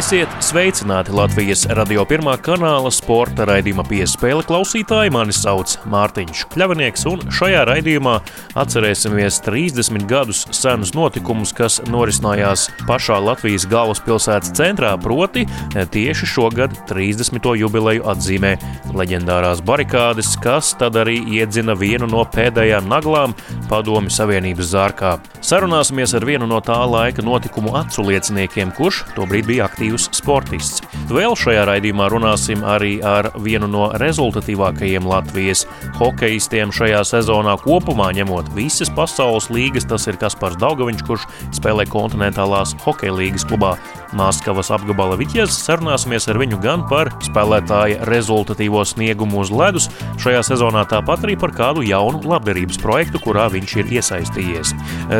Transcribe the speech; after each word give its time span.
Esiet 0.00 0.39
sveicināti 0.50 1.12
Latvijas 1.14 1.62
radio 1.76 2.02
pirmā 2.08 2.32
kanāla 2.42 2.90
sporta 2.90 3.44
raidījuma 3.46 3.84
piespēle 3.86 4.42
klausītāji. 4.48 5.12
Mani 5.14 5.34
sauc 5.36 5.76
Mārtiņš 5.90 6.40
Kļavinieks, 6.50 7.04
un 7.06 7.22
šajā 7.34 7.60
raidījumā 7.68 8.16
atcerēsimies 8.58 9.38
30 9.46 10.06
gadus 10.10 10.40
senus 10.56 10.90
notikumus, 10.96 11.52
kas 11.54 11.78
norisinājās 11.90 12.66
pašā 12.88 13.20
Latvijas 13.22 13.68
galvaspilsētas 13.70 14.54
centrā, 14.58 14.96
proti 14.98 15.44
tieši 15.74 16.30
šogad 16.32 16.74
30. 16.90 17.46
jubileju 17.60 18.08
atzīmē 18.10 18.56
leģendārās 18.96 19.62
barikādes, 19.66 20.34
kas 20.42 20.72
tad 20.80 20.98
arī 20.98 21.20
iedzina 21.36 21.78
vienu 21.78 22.10
no 22.10 22.24
pēdējām 22.26 22.90
naglām 22.90 23.36
Padomju 23.70 24.10
Savienības 24.16 24.72
zārkā. 24.74 25.14
Sarunāsimies 25.46 26.16
ar 26.18 26.26
vienu 26.26 26.50
no 26.50 26.58
tā 26.64 26.80
laika 26.90 27.22
notikumu 27.22 27.76
acu 27.84 28.08
lieciniekiem, 28.10 28.74
kurš 28.74 29.04
tobrīd 29.14 29.46
bija 29.52 29.70
aktīvs 29.70 30.00
aktīvs 30.00 30.10
sportists. 30.40 30.80
Vēl 31.10 31.34
šajā 31.36 31.64
raidījumā 31.68 32.08
runāsim 32.10 32.62
arī 32.64 33.00
ar 33.04 33.30
vienu 33.42 33.68
no 33.68 33.90
rezultatīvākajiem 34.00 35.06
Latvijas 35.08 35.66
hokeistiem 35.98 36.72
šajā 36.72 37.02
sezonā 37.04 37.56
kopumā, 37.60 38.10
ņemot 38.16 38.52
visas 38.56 38.90
pasaules 38.94 39.50
līgas. 39.50 39.88
Tas 39.90 40.06
ir 40.08 40.18
Kaspars 40.20 40.58
Daugaviņš, 40.60 41.04
kurš 41.06 41.26
spēlē 41.56 41.86
kontinentālās 41.90 42.76
hokeja 42.84 43.16
līgas 43.16 43.44
klubā 43.44 43.76
Maskavas 44.16 44.70
apgabala 44.74 45.16
Viķies. 45.20 45.54
Sarunāsimies 45.64 46.26
ar 46.30 46.38
viņu 46.40 46.58
gan 46.62 46.84
par 46.90 47.12
spēlētāja 47.24 48.06
rezultatīvo 48.08 48.82
sniegumu 48.86 49.40
uz 49.44 49.52
ledus 49.54 49.88
šajā 50.22 50.42
sezonā, 50.50 50.84
tāpat 50.90 51.26
arī 51.26 51.36
par 51.40 51.54
kādu 51.56 51.84
jaunu 51.86 52.22
labdarības 52.30 52.80
projektu, 52.82 53.20
kurā 53.22 53.46
viņš 53.52 53.76
ir 53.80 53.92
iesaistījies. 53.98 54.74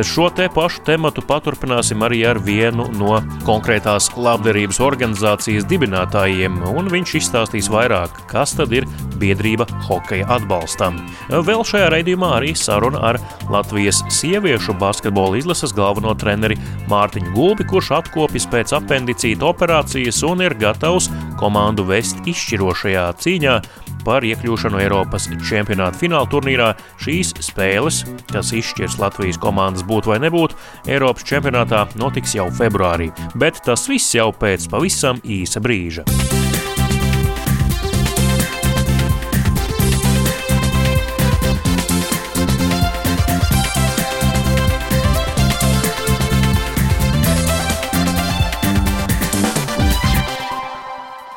Šo 0.07 0.29
te 0.35 0.49
pašu 0.53 0.85
tematu 0.87 1.25
paturpināsim 1.27 2.03
arī 2.07 2.23
ar 2.31 2.41
vienu 2.43 2.89
no 2.99 3.21
konkrētās 3.47 4.11
labdarības 4.19 4.81
organizācijas 4.85 5.69
dibinātājiem, 5.71 6.61
un 6.75 6.91
viņš 6.93 7.17
izstāstīs 7.21 7.71
vairāk, 7.73 8.25
kas 8.31 8.57
tad 8.59 8.75
ir 8.77 8.89
biedrība 9.21 9.67
hokeja 9.87 10.29
atbalstam. 10.37 10.99
Vēl 11.31 11.65
šajā 11.67 11.91
raidījumā 11.95 12.33
arī 12.39 12.55
saruna 12.59 13.03
ar 13.13 13.21
Latvijas 13.51 14.03
sieviešu 14.13 14.75
basketbola 14.81 15.39
izlases 15.41 15.75
galveno 15.77 16.15
treneri 16.19 16.59
Mārtiņu 16.91 17.35
Gulbi, 17.37 17.67
kurš 17.69 17.93
atkopjas 18.01 18.49
pēc 18.51 18.75
apendicīta 18.81 19.47
operācijas 19.51 20.23
un 20.27 20.43
ir 20.45 20.57
gatavs 20.61 21.11
komandu 21.41 21.87
vest 21.89 22.21
izšķirošajā 22.31 23.07
cīņā 23.23 23.61
par 24.05 24.25
iekļūšanu 24.25 24.81
Eiropas 24.81 25.29
čempionāta 25.45 25.99
fināla 26.01 26.29
turnīrā. 26.33 26.73
Šīs 27.05 27.35
spēles, 27.45 28.03
kas 28.33 28.53
izšķirs 28.57 28.99
Latvijas 29.01 29.41
komandas 29.41 29.87
būt 29.87 30.11
vai 30.11 30.21
nebūt, 30.25 30.57
Eiropas 30.91 31.27
čempionātā 31.29 31.87
notiks 32.01 32.37
jau 32.39 32.49
februārī, 32.61 33.11
bet 33.37 33.63
tas 33.67 33.89
viss 33.91 34.17
jau 34.17 34.31
pēc 34.37 34.71
pavisam 34.73 35.21
īsa 35.25 35.63
brīža. 35.63 36.07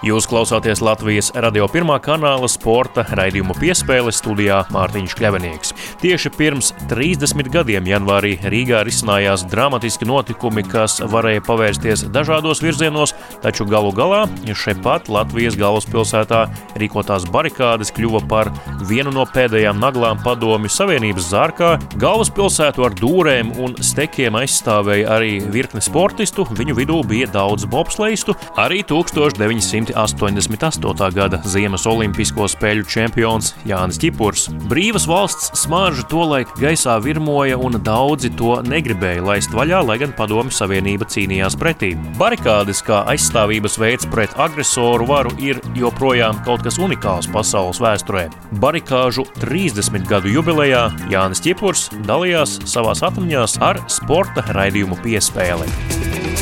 Jūs 0.04 0.26
klausāties 0.28 0.82
Latvijas 0.84 1.30
radio 1.32 1.64
pirmā 1.72 1.96
kanāla 2.04 2.50
sporta 2.52 3.06
raidījumu 3.16 3.54
piespēle 3.56 4.12
studijā 4.12 4.58
Mārtiņš 4.76 5.14
Kļavinieks. 5.16 5.70
Tieši 6.02 6.32
pirms 6.36 6.74
30 6.92 7.48
gadiem 7.54 7.88
janvārī 7.88 8.34
Rīgā 8.52 8.82
risinājās 8.84 9.46
dramatiski 9.48 10.04
notikumi, 10.10 10.66
kas 10.68 10.98
varēja 11.08 11.46
pavērsties 11.48 12.04
dažādos 12.12 12.60
virzienos, 12.66 13.14
taču 13.46 13.64
galu 13.70 13.94
galā 13.96 14.26
šepat 14.44 15.08
Latvijas 15.08 15.56
galvaspilsētā 15.62 16.42
rīkotās 16.84 17.30
barikādes 17.32 17.94
kļuva 17.96 18.26
par 18.28 18.52
vienu 18.84 19.16
no 19.16 19.24
pēdējām 19.24 19.80
naglām 19.80 20.20
padomju 20.28 20.74
Savienības 20.82 21.32
zārkā. 21.32 21.72
Galvaspilsētu 22.04 22.90
ar 22.90 23.00
dūrēm 23.00 23.56
un 23.56 23.80
stekiem 23.80 24.36
aizstāvēja 24.42 25.16
arī 25.16 25.40
virkne 25.56 25.80
sportistu, 25.80 26.44
viņu 26.52 26.76
vidū 26.84 27.00
bija 27.08 27.32
daudz 27.40 27.72
bobsleistu, 27.72 28.36
arī 28.60 28.84
1900. 28.92 29.93
1988. 29.94 31.14
gada 31.14 31.40
Ziemas 31.46 31.86
Olimpisko 31.90 32.48
spēļu 32.50 32.86
čempions 32.90 33.54
Jānis 33.68 34.00
Čipurs. 34.02 34.48
Brīvas 34.70 35.06
valsts 35.10 35.52
smārža 35.64 36.06
tolaik 36.12 36.54
gaisā 36.60 36.98
virmoja 37.04 37.58
un 37.62 37.78
daudzi 37.84 38.34
to 38.38 38.58
negribēja 38.66 39.24
laist 39.26 39.54
vaļā, 39.54 39.84
lai 39.86 40.00
gan 40.02 40.16
Padomju 40.18 40.54
Savienība 40.54 41.08
cīnījās 41.10 41.58
pretī. 41.60 41.94
Barikādes 42.20 42.84
kā 42.86 43.04
aizstāvības 43.14 43.78
veids 43.82 44.10
pret 44.12 44.34
agresoru 44.42 45.08
varu 45.10 45.34
ir 45.42 45.62
joprojām 45.78 46.42
kaut 46.48 46.66
kas 46.66 46.80
unikāls 46.82 47.30
pasaules 47.34 47.82
vēsturē. 47.84 48.28
Barikāžu 48.64 49.28
30 49.42 50.10
gadu 50.10 50.32
jubilejā 50.34 50.88
Jānis 51.14 51.44
Čipurs 51.44 51.90
dalījās 52.08 52.60
savās 52.70 53.06
atmiņās 53.06 53.60
ar 53.64 53.84
sporta 53.92 54.46
raidījumu 54.54 55.00
piespēli 55.06 56.33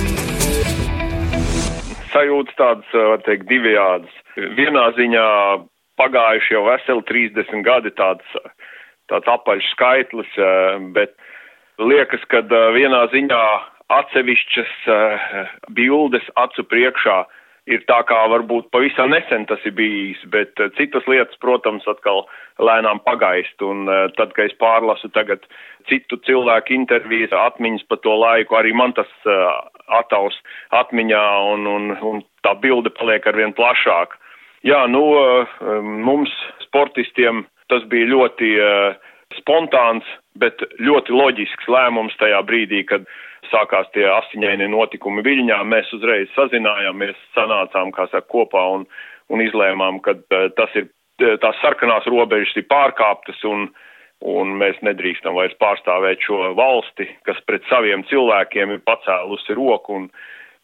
sajūtas 2.13 2.57
tādas, 2.59 2.93
var 2.93 3.21
teikt, 3.25 3.47
divējādas. 3.49 4.13
Vienā 4.57 4.85
ziņā 4.97 5.27
pagājuši 5.99 6.55
jau 6.55 6.63
veseli 6.67 7.05
30 7.09 7.65
gadi 7.65 7.91
tāds, 7.97 8.37
tāds 9.11 9.29
apaļš 9.31 9.67
skaitlis, 9.73 10.39
bet 10.95 11.15
liekas, 11.81 12.23
ka 12.31 12.43
vienā 12.75 13.05
ziņā 13.13 13.43
atsevišķas 13.91 14.73
bildes 15.75 16.27
acu 16.39 16.63
priekšā 16.71 17.21
ir 17.69 17.83
tā 17.89 17.99
kā 18.09 18.17
varbūt 18.31 18.71
pavisam 18.73 19.11
nesen 19.13 19.45
tas 19.49 19.61
ir 19.67 19.75
bijis, 19.77 20.21
bet 20.33 20.57
uh, 20.59 20.71
citas 20.77 21.05
lietas, 21.09 21.37
protams, 21.43 21.85
atkal 21.89 22.23
lēnām 22.61 23.01
pagaist. 23.05 23.53
Un 23.65 23.85
uh, 23.89 24.07
tad, 24.17 24.33
kad 24.37 24.49
es 24.49 24.57
pārlasu 24.61 25.11
tagad 25.13 25.45
citu 25.89 26.17
cilvēku 26.25 26.73
intervijas, 26.77 27.35
atmiņas 27.35 27.85
par 27.89 28.01
to 28.05 28.15
laiku, 28.17 28.57
arī 28.57 28.73
man 28.73 28.95
tas 28.97 29.11
uh, 29.29 29.61
ataus 30.01 30.37
atmiņā 30.77 31.23
un, 31.53 31.69
un, 31.69 31.93
un 32.01 32.25
tā 32.45 32.55
bilde 32.63 32.93
paliek 32.97 33.27
arvien 33.29 33.53
plašāk. 33.57 34.17
Jā, 34.61 34.83
nu, 34.85 35.01
mums 36.05 36.29
sportistiem 36.61 37.39
tas 37.73 37.81
bija 37.89 38.11
ļoti 38.11 38.51
spontāns, 39.39 40.05
bet 40.39 40.63
ļoti 40.79 41.13
loģisks 41.15 41.67
lēmums 41.71 42.15
tajā 42.19 42.39
brīdī, 42.47 42.83
kad 42.87 43.05
sākās 43.51 43.89
tie 43.95 44.05
asiņainie 44.07 44.69
notikumi 44.71 45.23
Viļņā, 45.25 45.59
mēs 45.67 45.91
uzreiz 45.97 46.31
sazinājāmies, 46.37 47.19
sanācām, 47.35 47.91
saka, 47.97 48.23
kopā 48.31 48.63
un, 48.77 48.85
un 49.33 49.43
izlēmām, 49.43 49.99
ka 50.05 50.15
uh, 50.15 50.49
tas 50.57 50.75
ir, 50.79 50.91
tās 51.19 51.57
sarkanās 51.61 52.07
robežas 52.09 52.55
ir 52.57 52.67
pārkāptas 52.71 53.41
un, 53.49 53.67
un 54.21 54.55
mēs 54.61 54.79
nedrīkstam 54.85 55.35
vairs 55.37 55.57
pārstāvēt 55.61 56.23
šo 56.25 56.53
valsti, 56.57 57.09
kas 57.27 57.41
pret 57.45 57.65
saviem 57.69 58.05
cilvēkiem 58.09 58.77
ir 58.77 58.85
pacēlusi 58.87 59.57
roku 59.57 59.99
un, 59.99 60.09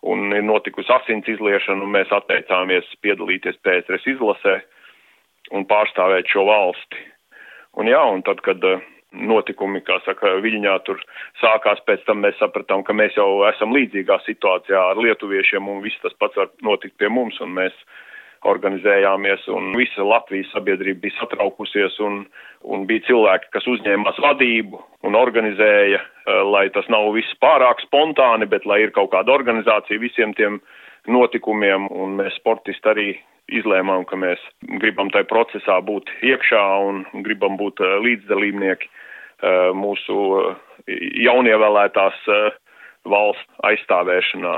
un 0.08 0.32
ir 0.32 0.46
notikusi 0.46 0.94
asins 0.94 1.28
izliešana, 1.28 1.84
un 1.84 1.94
mēs 1.98 2.14
atteicāmies 2.14 2.90
piedalīties 3.02 3.60
PSRS 3.66 4.12
izlasē 4.16 4.60
un 5.58 5.66
pārstāvēt 5.68 6.30
šo 6.32 6.46
valsti. 6.48 7.02
Un 7.78 7.90
jā, 7.90 8.00
un 8.10 8.24
tad, 8.26 8.40
kad 8.46 8.64
uh, 8.66 8.82
notikumi, 9.12 9.82
kā 9.88 10.00
saka, 10.06 10.34
Viļņā 10.44 10.74
tur 10.86 11.00
sākās, 11.42 11.80
pēc 11.88 12.04
tam 12.08 12.24
mēs 12.26 12.36
sapratām, 12.42 12.84
ka 12.84 12.94
mēs 12.94 13.16
jau 13.18 13.46
esam 13.50 13.76
līdzīgā 13.76 14.20
situācijā 14.26 14.82
ar 14.92 15.00
lietuviešiem 15.00 15.70
un 15.72 15.82
viss 15.86 16.02
tas 16.04 16.16
pats 16.20 16.38
var 16.40 16.52
notikt 16.66 16.98
pie 17.00 17.10
mums 17.10 17.40
un 17.44 17.56
mēs 17.56 17.76
organizējāmies 18.48 19.48
un 19.50 19.72
visa 19.78 20.06
Latvijas 20.06 20.52
sabiedrība 20.54 21.08
bija 21.08 21.18
satraukusies 21.18 21.98
un, 22.06 22.20
un 22.64 22.86
bija 22.90 23.08
cilvēki, 23.08 23.50
kas 23.56 23.66
uzņēmās 23.68 24.20
vadību 24.24 24.82
un 25.08 25.18
organizēja, 25.18 26.02
eh, 26.04 26.42
lai 26.52 26.68
tas 26.76 26.88
nav 26.94 27.10
viss 27.16 27.40
pārāk 27.42 27.82
spontāni, 27.86 28.50
bet 28.50 28.68
lai 28.70 28.84
ir 28.86 28.94
kaut 28.96 29.12
kāda 29.16 29.34
organizācija 29.34 30.04
visiem 30.04 30.36
tiem 30.38 30.62
notikumiem 31.08 31.88
un 31.92 32.20
mēs 32.20 32.38
sportisti 32.38 32.94
arī 32.94 33.10
izlēmām, 33.54 34.06
ka 34.08 34.20
mēs 34.20 34.42
gribam 34.82 35.12
tajā 35.14 35.28
procesā 35.30 35.80
būt 35.86 36.10
iekšā 36.26 36.64
un 36.88 37.04
gribam 37.26 37.58
būt 37.60 37.82
eh, 37.84 37.98
līdzdalībnieki 38.06 38.90
eh, 38.90 39.70
mūsu 39.76 40.18
eh, 40.42 40.98
jaunievēlētās 41.28 42.26
valsts 43.08 43.62
aizstāvēšanā. 43.68 44.58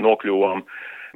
Nokļuvām 0.00 0.62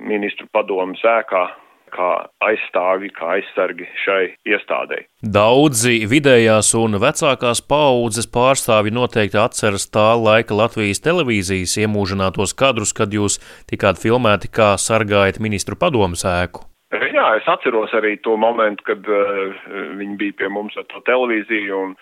ministru 0.04 0.44
padomu 0.52 0.94
sēkā 1.00 1.46
kā 1.92 2.08
aizstāvi, 2.44 3.10
kā 3.12 3.34
aizsargi 3.36 3.86
šai 4.04 4.22
iestādēji. 4.48 5.06
Daudzi 5.36 6.02
vidējās 6.08 6.72
un 6.78 6.98
vecākās 7.02 7.62
paaudzes 7.68 8.28
pārstāvi 8.32 8.94
noteikti 8.94 9.40
atceras 9.40 9.88
tā 9.92 10.12
laika 10.20 10.56
Latvijas 10.56 11.02
televīzijas 11.04 11.76
iemūžinātos 11.84 12.56
kadrus, 12.56 12.94
kad 12.96 13.12
jūs 13.12 13.40
tikāt 13.70 14.00
filmēti, 14.02 14.52
kā 14.52 14.74
sargājat 14.80 15.40
ministru 15.42 15.78
padomu 15.80 16.18
sēku. 16.18 16.71
Jā, 16.92 17.26
es 17.38 17.46
atceros 17.48 17.92
arī 17.96 18.18
to 18.20 18.36
momentu, 18.36 18.84
kad 18.84 19.06
uh, 19.08 19.54
viņi 19.96 20.16
bija 20.20 20.42
pie 20.42 20.48
mums 20.52 20.76
ar 20.76 20.84
to 20.92 21.00
televīziju 21.08 21.78
un 21.86 21.94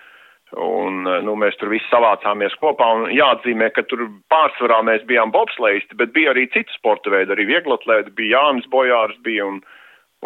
Un, 0.58 1.04
nu, 1.22 1.37
mēs 1.38 1.54
tur 1.60 1.70
visi 1.70 1.87
savācāmies 1.92 2.56
kopā 2.58 2.87
un 2.96 3.04
jāatzīmē, 3.14 3.69
ka 3.70 3.84
tur 3.87 4.08
pārsvarā 4.32 4.81
mēs 4.82 5.04
bijām 5.06 5.31
bobslēgisti, 5.31 5.94
bet 6.00 6.10
bija 6.16 6.32
arī 6.32 6.48
citu 6.50 6.75
sporta 6.75 7.12
veidi, 7.12 7.31
arī 7.37 7.46
vieglatlēti, 7.52 8.10
bija 8.19 8.40
Jānis 8.40 8.66
Bojārs 8.72 9.14
bija 9.22 9.46
un, 9.46 9.60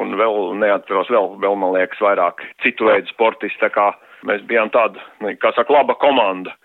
un 0.00 0.16
vēl 0.16 0.56
neatceros, 0.62 1.12
vēl, 1.12 1.34
vēl 1.44 1.58
man 1.61 1.76
liekas 1.76 2.00
vairāk 2.00 2.40
citu 2.64 2.88
veidu 2.88 3.12
sportisti, 3.12 3.61
tā 3.61 3.69
kā 3.75 3.90
mēs 4.25 4.40
bijām 4.49 4.72
tāda, 4.72 5.02
nu, 5.20 5.34
kā 5.43 5.52
saka, 5.52 5.76
laba 5.76 5.99
komanda, 6.00 6.56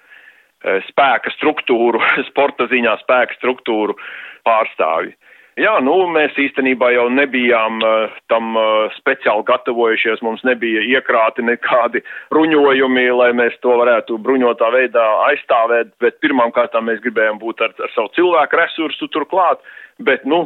spēka 0.87 1.35
struktūru, 1.35 1.99
sporta 2.31 2.69
ziņā 2.71 2.95
spēka 3.03 3.35
struktūru 3.41 3.99
pārstāvji. 4.47 5.17
Jā, 5.59 5.73
nu, 5.83 5.93
mēs 6.07 6.37
īstenībā 6.39 6.91
jau 6.95 7.09
nebijām 7.11 7.81
uh, 7.83 8.13
tam 8.31 8.53
uh, 8.55 8.93
speciāli 8.95 9.43
gatavojušies, 9.49 10.21
mums 10.23 10.45
nebija 10.47 10.85
iekrāti 10.87 11.43
nekādi 11.43 11.99
bruņojumi, 12.31 13.03
lai 13.19 13.29
mēs 13.35 13.57
to 13.65 13.75
varētu 13.81 14.21
bruņotā 14.23 14.69
veidā 14.77 15.05
aizstāvēt, 15.27 15.91
bet 15.99 16.21
pirmām 16.23 16.53
kārtām 16.55 16.87
mēs 16.87 17.03
gribējām 17.03 17.41
būt 17.43 17.65
ar, 17.65 17.75
ar 17.75 17.91
savu 17.95 18.13
cilvēku 18.15 18.61
resursu 18.61 19.11
turklāt, 19.11 19.59
bet, 19.99 20.23
nu, 20.23 20.45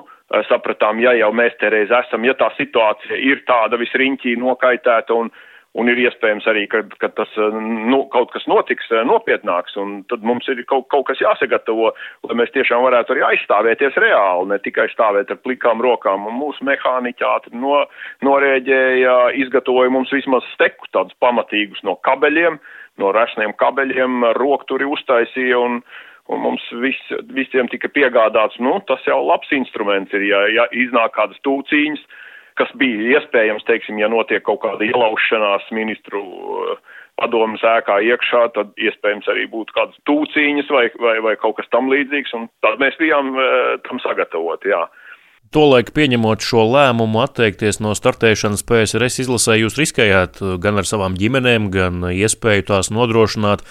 sapratām, 0.50 1.04
ja 1.04 1.13
jau 1.19 1.30
mēs 1.36 1.54
te 1.62 1.69
reiz 1.69 1.94
esam, 1.94 2.25
ja 2.25 2.33
tā 2.39 2.50
situācija 2.57 3.19
ir 3.21 3.45
tāda 3.45 3.77
visriņķī 3.77 4.33
nokaitēta 4.42 5.13
un, 5.13 5.30
uh, 5.30 5.52
un 5.80 5.90
ir 5.90 6.00
iespējams 6.04 6.46
arī, 6.50 6.66
ka, 6.70 6.84
ka 7.02 7.10
tas 7.18 7.31
eh, 7.40 7.56
nu, 7.90 8.04
kaut 8.14 8.31
kas 8.36 8.46
notiks 8.50 8.90
eh, 8.94 9.02
nopietnāks, 9.10 9.75
un 9.81 10.02
tad 10.12 10.25
mums 10.25 10.48
ir 10.52 10.62
kaut, 10.70 10.86
kaut 10.94 11.08
kas 11.10 11.22
jāsagatavo, 11.24 11.92
lai 12.28 12.38
mēs 12.40 12.54
tiešām 12.54 12.86
varētu 12.86 13.16
arī 13.16 13.25
aizstāvēties 13.31 13.98
reāli, 14.04 14.52
ne 14.54 14.60
tikai 14.64 14.88
stāvēt 14.94 15.34
ar 15.34 15.42
plikām 15.42 15.81
rokām. 15.84 16.30
Un 16.30 16.38
mūsu 16.38 16.66
mehāniķi 16.68 17.28
ātri 17.30 17.58
no, 17.58 17.84
norēģēja, 18.25 19.18
izgatavoja 19.46 19.94
mums 19.94 20.14
vismaz 20.14 20.46
steku 20.54 20.90
tādus 20.94 21.18
pamatīgus 21.24 21.81
no 21.88 21.98
kabeļiem, 22.06 22.60
no 23.02 23.14
rašniem 23.16 23.56
kabeļiem, 23.58 24.34
rokturi 24.38 24.86
uztaisīja 24.86 25.58
un, 25.58 25.80
un 26.30 26.44
mums 26.44 26.66
vis, 26.84 27.00
visiem 27.34 27.70
tika 27.72 27.90
piegādāts, 27.90 28.62
nu, 28.62 28.78
tas 28.86 29.02
jau 29.10 29.24
labs 29.25 29.50
instruments 29.56 30.14
ir, 30.14 30.28
ja, 30.30 30.46
ja 30.54 30.70
iznāk 30.86 31.18
kādas 31.18 31.42
tūcīņas, 31.48 32.06
kas 32.59 32.73
bija 32.79 33.19
iespējams, 33.19 33.65
teiksim, 33.67 34.00
ja 34.01 34.09
notiek 34.11 34.44
kaut 34.45 34.61
kāda 34.63 34.85
ielaušanās 34.88 35.69
ministru 35.75 36.21
uh, 36.23 36.75
padomas 37.21 37.63
ēkā 37.65 38.00
iekšā, 38.09 38.44
tad 38.57 38.73
iespējams 38.81 39.29
arī 39.31 39.47
būtu 39.51 39.75
kādas 39.75 39.97
tūcīņas 40.09 40.73
vai, 40.73 40.88
vai, 41.01 41.15
vai 41.25 41.38
kaut 41.41 41.57
kas 41.59 41.69
tam 41.73 41.91
līdzīgs, 41.94 42.35
un 42.38 42.50
tad 42.65 42.81
mēs 42.83 42.97
bijām 43.01 43.33
uh, 43.38 43.47
tam 43.88 44.01
sagatavoti, 44.03 44.73
jā. 44.73 44.85
Tolaik 45.53 45.91
pieņemot 45.94 46.41
šo 46.41 46.63
lēmumu 46.65 47.19
atteikties 47.21 47.77
no 47.83 47.91
startēšanas 47.94 48.63
PSRS 48.65 49.19
izlasē, 49.25 49.59
jūs 49.61 49.77
riskējāt 49.77 50.41
uh, 50.41 50.55
gan 50.61 50.81
ar 50.81 50.89
savām 50.89 51.17
ģimenēm, 51.19 51.69
gan 51.73 52.05
iespēju 52.09 52.69
tās 52.71 52.89
nodrošināt, 52.94 53.65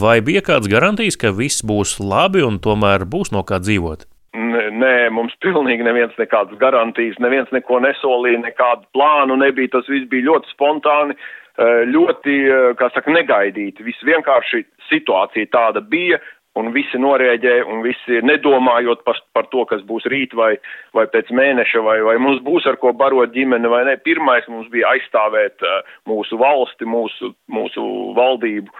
vai 0.00 0.18
bija 0.26 0.42
kāds 0.46 0.70
garantijas, 0.70 1.20
ka 1.20 1.30
viss 1.34 1.62
būs 1.66 2.00
labi 2.02 2.42
un 2.46 2.58
tomēr 2.62 3.06
būs 3.06 3.30
no 3.36 3.46
kā 3.46 3.62
dzīvot? 3.62 4.10
Nē, 4.30 5.10
mums 5.10 5.32
pilnīgi 5.42 5.82
neviens 5.82 6.14
nekādas 6.14 6.58
garantijas, 6.60 7.18
neviens 7.18 7.50
neko 7.50 7.80
nesolīja, 7.82 8.38
nekādu 8.44 8.86
plānu 8.94 9.34
nebija, 9.40 9.72
tas 9.72 9.88
viss 9.90 10.06
bija 10.10 10.28
ļoti 10.28 10.52
spontāni, 10.52 11.16
eh, 11.58 11.82
ļoti, 11.90 12.34
eh, 12.46 12.74
kā 12.78 12.92
saka, 12.94 13.10
negaidīti. 13.10 13.82
Viss 13.82 14.06
vienkārši 14.06 14.64
situācija 14.86 15.50
tāda 15.50 15.82
bija, 15.82 16.20
un 16.54 16.70
visi 16.72 16.98
norēģēja, 16.98 17.66
un 17.66 17.82
visi 17.82 18.22
nedomājot 18.22 19.02
par, 19.04 19.18
par 19.34 19.46
to, 19.50 19.64
kas 19.64 19.82
būs 19.82 20.06
rīt 20.06 20.32
vai, 20.34 20.56
vai 20.94 21.06
pēc 21.06 21.30
mēneša, 21.30 21.82
vai, 21.82 22.00
vai 22.02 22.16
mums 22.18 22.40
būs 22.42 22.66
ar 22.66 22.76
ko 22.76 22.92
barot 22.92 23.34
ģimeni 23.34 23.68
vai 23.68 23.84
ne. 23.84 23.96
Pirmais 23.96 24.46
mums 24.48 24.68
bija 24.70 24.94
aizstāvēt 24.94 25.62
uh, 25.62 25.82
mūsu 26.06 26.38
valsti, 26.38 26.84
mūsu, 26.84 27.34
mūsu 27.50 28.14
valdību, 28.18 28.70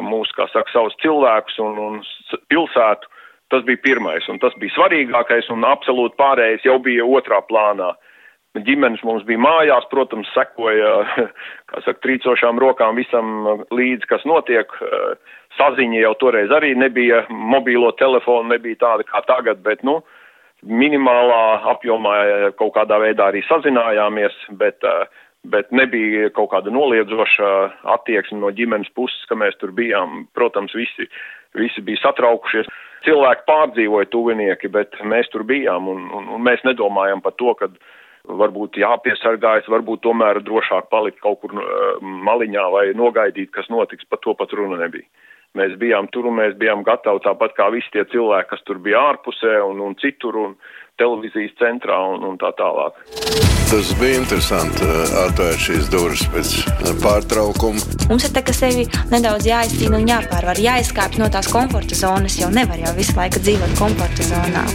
mūsu, 0.00 0.32
kā 0.36 0.48
saka, 0.52 0.70
savus 0.72 0.96
cilvēkus 1.02 1.58
un, 1.58 1.78
un 1.78 2.02
pilsētu. 2.48 3.13
Tas 3.52 3.64
bija 3.66 3.80
pirmais, 3.82 4.24
un 4.32 4.40
tas 4.40 4.54
bija 4.60 4.72
svarīgākais, 4.72 5.50
un 5.52 5.66
absolūti 5.68 6.16
pārējais 6.20 6.64
jau 6.64 6.78
bija 6.82 7.04
otrā 7.04 7.42
plānā. 7.44 7.92
Ģimenes 8.54 9.02
mums 9.02 9.24
bija 9.26 9.40
mājās, 9.42 9.84
protams, 9.90 10.30
sekoja, 10.32 10.92
kā 11.70 11.80
saka, 11.82 11.98
trīcošām 12.06 12.60
rokām 12.62 12.96
visam 12.96 13.66
līdzi, 13.74 14.08
kas 14.10 14.24
notiek. 14.30 14.70
Saziņa 15.58 16.00
jau 16.06 16.12
toreiz 16.22 16.54
arī 16.54 16.72
nebija, 16.78 17.24
mobīlo 17.30 17.90
telefonu 17.98 18.54
nebija 18.54 18.80
tāda 18.80 19.06
kā 19.10 19.20
tagad, 19.26 19.60
bet, 19.66 19.82
nu, 19.86 20.00
minimālā 20.64 21.42
apjomā 21.74 22.14
kaut 22.58 22.72
kādā 22.78 22.98
veidā 23.02 23.28
arī 23.30 23.42
sazinājāmies, 23.50 24.38
bet, 24.62 24.86
bet 25.50 25.74
nebija 25.74 26.30
kaut 26.34 26.52
kāda 26.54 26.72
noliedzoša 26.72 27.50
attieksme 27.98 28.40
no 28.40 28.54
ģimenes 28.54 28.88
puses, 28.96 29.20
ka 29.28 29.36
mēs 29.38 29.58
tur 29.60 29.74
bijām. 29.76 30.24
Protams, 30.34 30.74
visi, 30.78 31.10
visi 31.58 31.84
bija 31.84 32.06
satraukušies 32.06 32.70
cilvēki 33.04 33.46
pārdzīvoja 33.48 34.10
tuvinieki, 34.12 34.70
bet 34.72 34.96
mēs 35.04 35.28
tur 35.32 35.44
bijām 35.48 35.88
un, 35.90 36.08
un, 36.14 36.30
un 36.36 36.44
mēs 36.44 36.64
nedomājam 36.66 37.22
par 37.24 37.36
to, 37.40 37.54
ka 37.58 37.68
varbūt 38.24 38.78
jāpiesargājas, 38.80 39.68
varbūt 39.68 40.02
tomēr 40.06 40.40
drošāk 40.44 40.88
palikt 40.92 41.20
kaut 41.20 41.42
kur 41.42 41.52
uh, 41.60 42.00
maliņā 42.00 42.64
vai 42.72 42.86
nogaidīt, 42.96 43.52
kas 43.52 43.68
notiks, 43.72 44.08
par 44.08 44.22
to 44.24 44.34
pat 44.38 44.52
runa 44.56 44.80
nebija. 44.80 45.04
Mēs 45.54 45.76
bijām 45.78 46.08
tur 46.10 46.26
un 46.26 46.40
mēs 46.40 46.56
bijām 46.58 46.82
gatavi 46.82 47.20
tāpat 47.22 47.52
kā 47.54 47.68
visi 47.70 47.92
tie 47.94 48.02
cilvēki, 48.10 48.50
kas 48.50 48.64
tur 48.66 48.80
bija 48.82 49.04
ārpusē 49.12 49.60
un, 49.62 49.84
un 49.86 49.94
citur 50.00 50.40
un 50.40 50.56
televīzijas 51.00 51.56
centrā 51.60 51.98
un, 52.14 52.24
un 52.28 52.38
tā 52.40 52.52
tālāk. 52.58 53.00
Tas 53.70 53.90
bija 53.98 54.20
interesanti 54.20 54.86
uh, 54.86 55.16
atvērt 55.24 55.64
šīs 55.66 55.90
durvis 55.90 56.24
pēc 56.30 56.52
uh, 56.68 56.92
pārtraukuma. 57.02 57.82
Mums 58.10 58.28
ir 58.28 58.34
tā, 58.36 58.44
ka 58.46 58.54
sevi 58.54 58.86
nedaudz 59.10 59.48
jāizcīna 59.50 59.98
un 59.98 60.10
jāpārvar, 60.12 60.60
jāizkāpj 60.62 61.22
no 61.22 61.30
tās 61.32 61.50
komforta 61.50 61.98
zonas, 61.98 62.38
jo 62.38 62.52
nevar 62.54 62.78
jau 62.78 62.94
visu 62.98 63.18
laiku 63.18 63.42
dzīvot 63.42 63.78
komforta 63.80 64.30
zonā. 64.30 64.66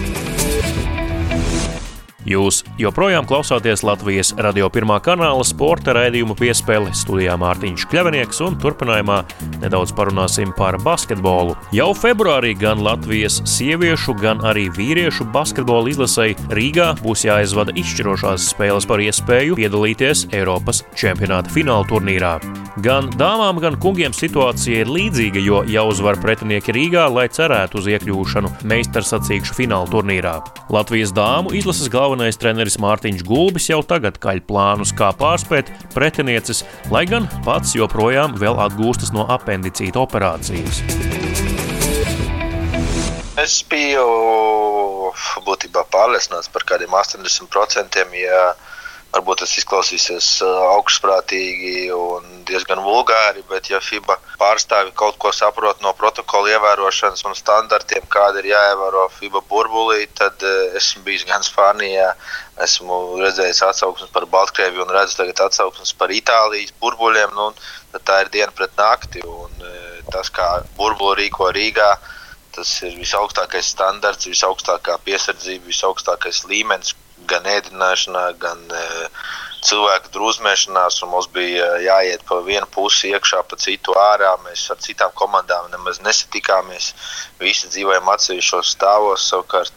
Jūs 2.30 2.60
joprojām 2.78 3.26
klausāties 3.26 3.82
Latvijas 3.82 4.36
radio 4.38 4.68
pirmā 4.70 5.00
kanāla 5.02 5.42
sporta 5.48 5.96
raidījumu 5.98 6.36
piespēli 6.38 6.94
studijā 6.94 7.34
Mārtiņš 7.42 7.88
Kļavinieks 7.90 8.44
un 8.46 8.60
turpinājumā 8.62 9.18
nedaudz 9.64 9.96
parunāsim 9.98 10.54
par 10.54 10.78
basketbolu. 10.86 11.58
Jau 11.74 11.90
februārī 11.98 12.54
gan 12.60 12.84
Latvijas 12.86 13.42
sieviešu, 13.50 14.14
gan 14.22 14.46
arī 14.46 14.68
vīriešu 14.78 15.26
basketbola 15.34 15.90
izlasēji 15.90 16.38
Rīgā 16.54 16.92
būs 17.02 17.26
jāizvada 17.26 17.74
izšķirošās 17.82 18.52
spēles 18.54 18.86
par 18.90 19.02
iespēju 19.02 19.58
piedalīties 19.58 20.28
Eiropas 20.30 20.86
čempionāta 20.94 21.50
fināla 21.58 21.90
turnīrā. 21.90 22.38
Gan 22.80 23.10
dāmām, 23.20 23.58
gan 23.60 23.76
kungiem 23.82 24.14
situācija 24.16 24.86
ir 24.86 24.92
līdzīga, 24.94 25.42
jo 25.44 25.58
jāuzvar 25.68 26.16
pretinieki 26.24 26.72
Rīgā, 26.72 27.10
lai 27.12 27.26
cerētu 27.28 27.82
uz 27.82 27.90
iekļūšanu 27.92 28.52
meistarsacīkšu 28.72 29.58
fināla 29.58 29.90
turnīrā. 29.92 30.38
Latvijas 30.72 31.12
dāmu 31.12 31.52
izlases 31.60 31.92
galvenais 31.92 32.40
treneris 32.40 32.80
Mārtiņš 32.80 33.26
Gulbis 33.28 33.68
jau 33.68 33.82
tagad 33.84 34.22
kaļ 34.24 34.40
plānus, 34.48 34.94
kā 34.96 35.10
pārspēt 35.20 35.74
pretinieces, 35.92 36.64
lai 36.94 37.04
gan 37.10 37.28
pats 37.44 37.76
joprojām 37.76 38.38
vēl 38.40 38.62
atgūstas 38.70 39.12
no 39.12 39.28
apendicīta 39.28 40.00
operācijas. 40.00 40.80
Es 43.44 43.60
biju 43.68 44.08
būtībā 45.44 45.84
pārliecināts 45.92 46.48
par 46.54 46.64
kādiem 46.70 46.96
80%. 46.96 48.08
Ja 48.24 48.44
Varbūt 49.10 49.40
tas 49.42 49.54
izklausīsies 49.58 50.26
uh, 50.46 50.50
augstprātīgi 50.76 51.88
un 51.96 52.44
diezgan 52.46 52.82
vulgāri, 52.86 53.42
bet 53.50 53.72
ja 53.72 53.80
FIBA 53.82 54.20
pārstāvi 54.38 54.94
kaut 55.02 55.18
ko 55.24 55.32
saprot 55.34 55.82
no 55.82 55.96
protokola 55.98 56.52
ievērošanas 56.54 57.26
un 57.26 57.34
standartiem, 57.40 58.06
kāda 58.14 58.44
ir 58.44 58.52
jāievēro 58.52 59.08
FIBA 59.16 59.42
burbulī, 59.50 60.06
tad 60.20 60.46
uh, 60.46 60.78
esmu 60.78 61.02
bijis 61.08 61.26
gan 61.32 61.42
Spānijā, 61.48 62.12
esmu 62.68 63.00
redzējis 63.24 63.64
atsauksmes 63.72 64.14
par 64.14 64.30
Baltkrieviju 64.30 64.86
un 64.86 64.94
redzu 64.94 65.18
tagad 65.24 65.42
atsauksmes 65.48 65.96
par 65.98 66.14
Itālijas 66.14 66.78
burbuļiem. 66.78 67.34
Nu, 67.34 67.50
tā 67.98 68.22
ir 68.28 68.34
diena 68.38 68.54
pret 68.54 68.78
nakti. 68.78 69.26
Un, 69.26 69.58
uh, 69.66 70.00
tas, 70.14 70.30
kā 70.30 70.52
burbuli 70.78 71.24
rīko 71.24 71.50
Rīgā, 71.58 71.92
tas 72.54 72.78
ir 72.86 72.94
visaugstākais 73.02 73.74
standarts, 73.74 74.30
visaugstākā 74.30 75.02
piesardzība, 75.06 75.72
visaugstākais 75.74 76.46
līmenis 76.46 76.94
gan 77.30 77.46
ēdināšanā, 77.50 78.24
gan 78.42 78.64
e, 78.74 78.86
cilvēku 79.66 80.12
drūzmēšanās. 80.16 81.02
Mums 81.12 81.30
bija 81.36 81.70
jāiet 81.84 82.26
pa 82.30 82.40
vienu 82.46 82.68
pusi 82.74 83.14
iekšā, 83.14 83.44
pa 83.50 83.60
citu 83.60 83.96
ārā. 84.00 84.34
Mēs 84.48 84.66
ar 84.74 84.82
citām 84.84 85.14
komandām 85.20 85.70
nemaz 85.74 86.02
nesatikāmies. 86.06 86.94
Visi 87.42 87.72
dzīvojam 87.72 88.12
atsevišķos 88.16 88.76
stāvos. 88.78 89.30
Savukārt 89.32 89.74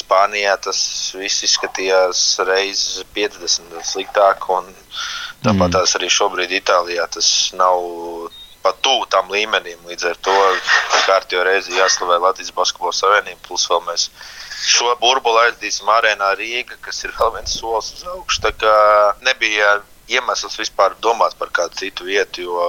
Spānijā 0.00 0.52
tas 0.62 0.80
viss 1.18 1.42
izskatījās 1.46 2.20
reizes 2.46 3.04
50 3.16 3.80
sliktāk. 3.84 4.46
Tāpat 5.42 5.66
mm. 5.66 5.72
tās 5.74 5.96
arī 5.98 6.10
šobrīd 6.12 6.52
Itālijā 6.60 7.08
tas 7.10 7.30
nav 7.58 7.82
pat 8.62 8.78
tuvu 8.84 9.08
tam 9.10 9.32
līmenim. 9.32 9.80
Līdz 9.88 10.10
ar 10.12 10.20
to 10.22 10.36
kārtīgi 11.08 11.44
reizi 11.46 11.78
jāslavē 11.78 12.20
Latvijas 12.22 12.54
Basketbola 12.56 12.94
Savienība. 12.96 13.40
Plus 13.48 13.66
vēl 13.70 13.82
mēs 13.88 14.10
šo 14.66 14.94
burbuli 15.00 15.46
aizdīsim 15.46 15.88
arēnā 15.88 16.34
Rīga, 16.38 16.76
kas 16.84 17.04
ir 17.04 17.14
vēl 17.18 17.34
viens 17.38 17.54
solis 17.60 17.92
uz 17.96 18.04
augšu. 18.14 18.42
Tā 18.44 18.52
kā 18.60 18.74
nebija 19.24 19.78
iemesls 20.10 20.58
vispār 20.60 20.96
domāt 21.04 21.36
par 21.38 21.52
kādu 21.54 21.78
citu 21.80 22.08
vietu, 22.08 22.48
jo 22.48 22.66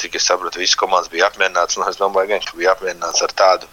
cik 0.00 0.18
es 0.18 0.26
saprotu, 0.28 0.60
visas 0.60 0.76
komandas 0.78 1.12
bija 1.12 1.30
apmierināts. 1.30 1.78
Es 1.88 2.00
domāju, 2.00 2.40
ka 2.44 2.58
bija 2.58 2.74
apmierināts 2.74 3.24
ar 3.24 3.32
tādu 3.32 3.70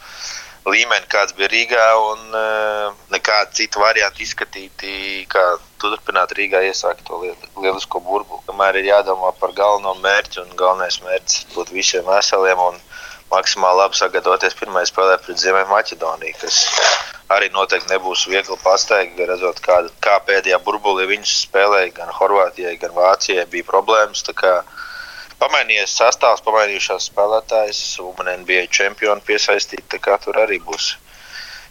līmeni, 0.70 1.10
kāds 1.12 1.36
bija 1.36 1.50
Rīgā, 1.52 1.88
un 2.14 2.38
uh, 2.40 2.94
nekādu 3.12 3.58
citu 3.60 3.82
variantu 3.84 4.24
izskatīti, 4.24 5.26
kā 5.32 5.44
turpināt 5.82 6.32
Rīgā 6.38 6.64
iesākt 6.70 7.04
to 7.10 7.20
lielisko 7.20 8.00
burbuli. 8.06 8.44
Tomēr 8.48 8.80
ir 8.80 8.88
jādomā 8.94 9.34
par 9.42 9.52
galveno 9.58 9.98
mērķi, 10.00 10.46
un 10.46 10.56
galvenais 10.60 11.02
mērķis 11.04 11.50
būt 11.58 11.74
visiem 11.76 12.08
veseliem 12.08 12.62
un 12.70 12.80
maksimāli 13.34 13.82
labi 13.82 14.00
sagatavoties 14.00 14.56
pirmajai 14.60 14.92
spēlē 14.92 15.20
pret 15.26 15.42
Ziemeļmaķedoniju, 15.42 16.40
kas 16.40 16.62
arī 17.32 17.50
noteikti 17.54 17.94
nebūs 17.94 18.26
viegli 18.28 18.58
pasteigti, 18.64 19.26
redzot, 19.28 19.62
kā, 19.64 19.80
kā 20.04 20.18
pēdējā 20.28 20.60
burbulī 20.66 21.08
viņš 21.12 21.36
spēlēja 21.46 21.94
gan 22.00 22.12
Horvātijai, 22.18 22.76
gan 22.82 22.96
Vācijai 22.98 23.46
bija 23.52 23.68
problēmas. 23.70 24.26
Pamainījies 25.44 25.96
sastāvs, 25.98 26.44
pamainījušās 26.46 27.10
spēlētājas, 27.10 27.80
un 28.04 28.30
NBA 28.44 28.68
čempioni 28.72 29.24
kā 30.00 30.18
tur 30.24 30.40
arī 30.40 30.60
būs 30.64 30.94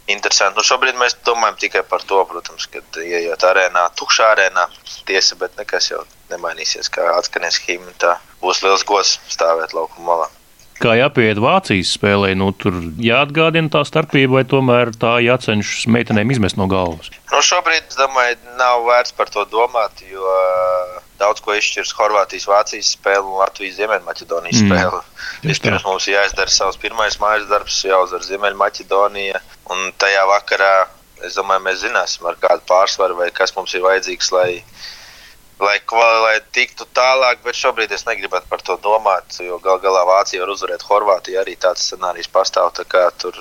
interesanti. 0.07 0.59
Nu, 0.59 0.65
šobrīd 0.67 0.99
mēs 0.99 1.15
domājam 1.25 1.57
tikai 1.63 1.81
par 1.89 2.03
to, 2.05 2.19
protams, 2.29 2.67
ka 2.69 2.83
ienākot 3.01 3.47
arēnā, 3.49 3.87
tukšā 3.97 4.29
arēnā, 4.35 4.67
tiesa, 5.07 5.39
bet 5.39 5.57
nekas 5.57 5.89
jau 5.93 6.03
nemainīsies. 6.29 6.91
Kā 6.93 7.15
atskanēs 7.17 7.61
himna, 7.65 7.95
tā 7.97 8.17
būs 8.43 8.61
liels 8.65 8.85
gods 8.85 9.17
stāvēt 9.31 9.73
laukuma 9.73 10.11
malā 10.11 10.31
kā 10.83 10.97
jāpieiet 10.99 11.39
Vācijas 11.41 11.93
spēlē, 11.97 12.33
nu, 12.39 12.51
tur 12.55 12.75
jāatgādina 13.01 13.71
tā 13.73 13.83
starpība, 13.87 14.39
vai 14.39 14.43
tomēr 14.49 14.91
tā 14.99 15.15
jācenšas 15.23 15.87
meitenēm 15.93 16.33
izmest 16.35 16.59
no 16.59 16.67
galvas? 16.71 17.09
Nu, 17.31 17.41
šobrīd, 17.45 17.95
domāju, 17.97 18.37
nav 18.59 18.83
vērts 18.87 19.15
par 19.17 19.31
to 19.33 19.45
domāt, 19.51 20.03
jo 20.09 20.35
daudz 21.21 21.43
ko 21.43 21.55
izšķirs 21.57 21.93
Horvātijas, 21.97 22.47
Vācijas 22.49 22.93
spēle 22.97 23.23
un 23.23 23.39
Latvijas 23.39 23.77
Ziemeļmaķedonijas 23.79 24.59
mm. 24.63 24.71
spēle. 24.71 25.01
Vispirms 25.45 25.85
mums 25.87 26.09
jāizdara 26.09 26.51
savs 26.51 26.79
pirmais 26.81 27.19
mājas 27.21 27.47
darbs, 27.51 27.79
jāuzvar 27.87 28.25
Ziemeļmaķedonija, 28.27 29.41
un 29.73 29.93
tajā 30.01 30.25
vakarā, 30.29 30.73
es 31.23 31.37
domāju, 31.39 31.65
mēs 31.69 31.83
zināsim, 31.85 32.27
ar 32.29 32.39
kādu 32.41 32.65
pārsvaru 32.69 33.19
vai 33.21 33.29
kas 33.35 33.55
mums 33.55 33.73
ir 33.77 33.85
vajadzīgs, 33.85 34.33
lai 34.35 34.49
lai, 35.63 35.79
lai 36.23 36.37
tiktu 36.55 36.87
tālāk, 36.95 37.43
bet 37.45 37.57
šobrīd 37.57 37.91
es 37.95 38.05
negribētu 38.07 38.49
par 38.51 38.63
to 38.65 38.77
domāt, 38.83 39.39
jo 39.41 39.59
gal 39.63 39.81
galā 39.83 40.03
Vācija 40.09 40.43
var 40.43 40.53
uzvarēt 40.53 40.85
Horvātiju. 40.87 41.39
Arī 41.41 41.55
tāds 41.59 41.87
scenārijs 41.89 42.29
pastāv. 42.31 42.73
Tur 42.73 43.37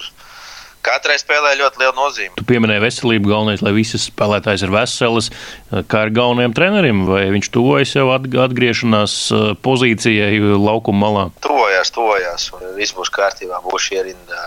katrai 0.83 1.17
spēlē 1.21 1.55
ļoti 1.61 1.83
liela 1.83 1.95
nozīme. 1.97 2.35
Tu 2.39 2.47
pieminēji 2.49 2.83
veselību, 2.83 3.31
galvenais, 3.31 3.63
lai 3.65 3.75
visas 3.77 4.09
spēlētājas 4.11 4.67
ir 4.67 4.75
veselas. 4.75 5.31
Kā 5.71 6.07
ir 6.07 6.15
galvenajam 6.17 6.57
trenerim, 6.59 7.05
vai 7.09 7.25
viņš 7.35 7.51
tuvojas 7.55 7.95
jau 7.97 8.09
atgriešanās 8.15 9.17
uh, 9.35 9.49
pozīcijai 9.63 10.41
laukuma 10.59 11.07
malā? 11.07 11.27
Tuvojās, 11.45 11.95
tuvojās, 11.95 12.51
viss 12.79 12.97
būs 12.99 13.13
kārtībā, 13.15 13.63
būs 13.67 13.91
ierindā 13.95 14.47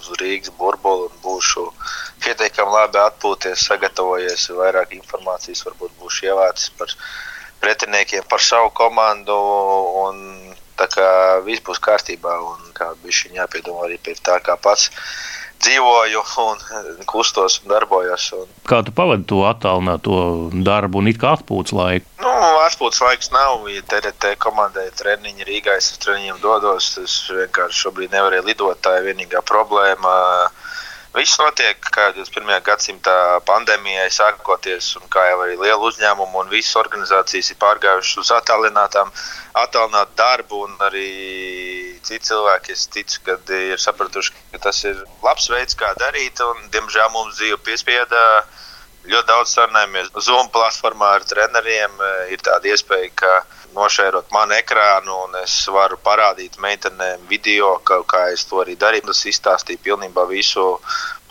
uz 0.00 0.12
Rīgas 0.20 0.54
burbuli 0.58 1.08
un 1.08 1.18
būšu 1.24 1.66
pietiekami 2.24 2.76
labi 2.76 3.00
atpūties, 3.02 3.66
sagatavojies, 3.70 4.48
vairāk 4.56 4.94
informācijas 4.98 5.64
varbūt 5.66 5.96
būšu 6.00 6.30
ievācis 6.30 6.72
par 6.78 6.94
pretiniekiem, 7.60 8.24
par 8.30 8.42
savu 8.44 8.72
komandu. 8.76 9.36
Un, 10.04 10.24
tā 10.80 10.88
kā 10.88 11.10
viss 11.44 11.64
būs 11.64 11.82
kārtībā 11.84 12.38
un 12.40 12.72
kā 12.76 12.94
bija 13.02 13.26
viņa 13.26 13.42
jāpiedomā 13.42 13.84
arī 13.88 13.98
pie 14.00 14.16
tā, 14.16 14.38
kā 14.44 14.56
pats 14.56 14.88
dzīvoju, 15.60 16.22
un 16.40 17.04
kustos 17.08 17.60
un 17.60 17.72
darbojos. 17.72 18.30
Un... 18.38 18.48
Kā 18.68 18.80
tu 18.86 18.94
pavadi 18.96 19.26
to 19.28 19.42
attālināto 19.48 20.14
darbu 20.64 21.02
un 21.02 21.10
it 21.12 21.20
kā 21.20 21.34
atpūtas 21.36 21.74
laiku? 21.76 22.08
Nu, 22.22 22.32
atpūtas 22.64 23.02
laiks 23.04 23.30
nav. 23.34 23.66
Ja 23.68 23.84
TRT 23.90 24.34
komandai 24.40 24.88
treniņi 24.96 25.48
Rīgā, 25.48 25.76
es 25.80 25.92
uz 25.92 26.00
treniņiem 26.04 26.40
dodos. 26.40 26.94
Es 27.02 27.18
vienkārši 27.28 27.84
šobrīd 27.84 28.16
nevarēju 28.16 28.48
lidot. 28.48 28.80
Tā 28.84 28.96
ir 29.00 29.10
vienīgā 29.10 29.44
problēma. 29.44 30.14
Viss 31.10 31.40
notiek, 31.42 31.80
kā 31.90 32.04
jau 32.06 32.12
21. 32.20 32.60
gadsimta 32.62 33.12
pandēmijai 33.42 34.06
sākoties, 34.14 34.92
un 35.00 35.08
kā 35.10 35.24
jau 35.26 35.40
arī 35.42 35.56
liela 35.58 35.88
uzņēmuma 35.88 36.44
un 36.44 36.52
visas 36.52 36.76
organizācijas 36.78 37.50
ir 37.50 37.58
pārgājušas 37.58 38.20
uz 38.22 38.30
attālinātu 38.36 40.14
darbu, 40.20 40.60
un 40.68 40.76
arī 40.86 41.08
citi 42.06 42.30
cilvēki, 42.30 42.76
es 42.78 42.86
ticu, 42.94 43.24
ka 43.26 43.36
ir 43.58 43.82
sapratuši, 43.82 44.36
ka 44.52 44.62
tas 44.68 44.84
ir 44.86 45.02
labs 45.26 45.50
veids, 45.50 45.74
kā 45.74 45.90
darīt, 45.98 46.38
un 46.46 46.70
diemžēl 46.70 47.10
mums 47.16 47.40
dzīve 47.40 47.58
piespieda. 47.66 48.22
Ļoti 49.08 49.28
daudz 49.30 49.54
sarunājamies 49.56 50.10
Zoom 50.20 50.50
platformā 50.52 51.14
ar 51.16 51.22
treneriem. 51.24 51.94
Ir 52.34 52.42
tāda 52.44 52.68
iespēja, 52.68 53.08
ka 53.16 53.30
nošērot 53.72 54.28
manu 54.34 54.56
ekrānu, 54.58 55.14
un 55.24 55.38
es 55.40 55.54
varu 55.72 55.96
parādīt 56.04 56.58
meitenēm 56.60 57.22
video, 57.30 57.78
kā, 57.86 58.00
kā 58.04 58.26
es 58.34 58.44
to 58.50 58.60
arī 58.60 58.76
darīju. 58.76 59.06
Tas 59.08 59.22
izstāstīja 59.30 59.80
pilnībā 59.86 60.26
visu 60.28 60.66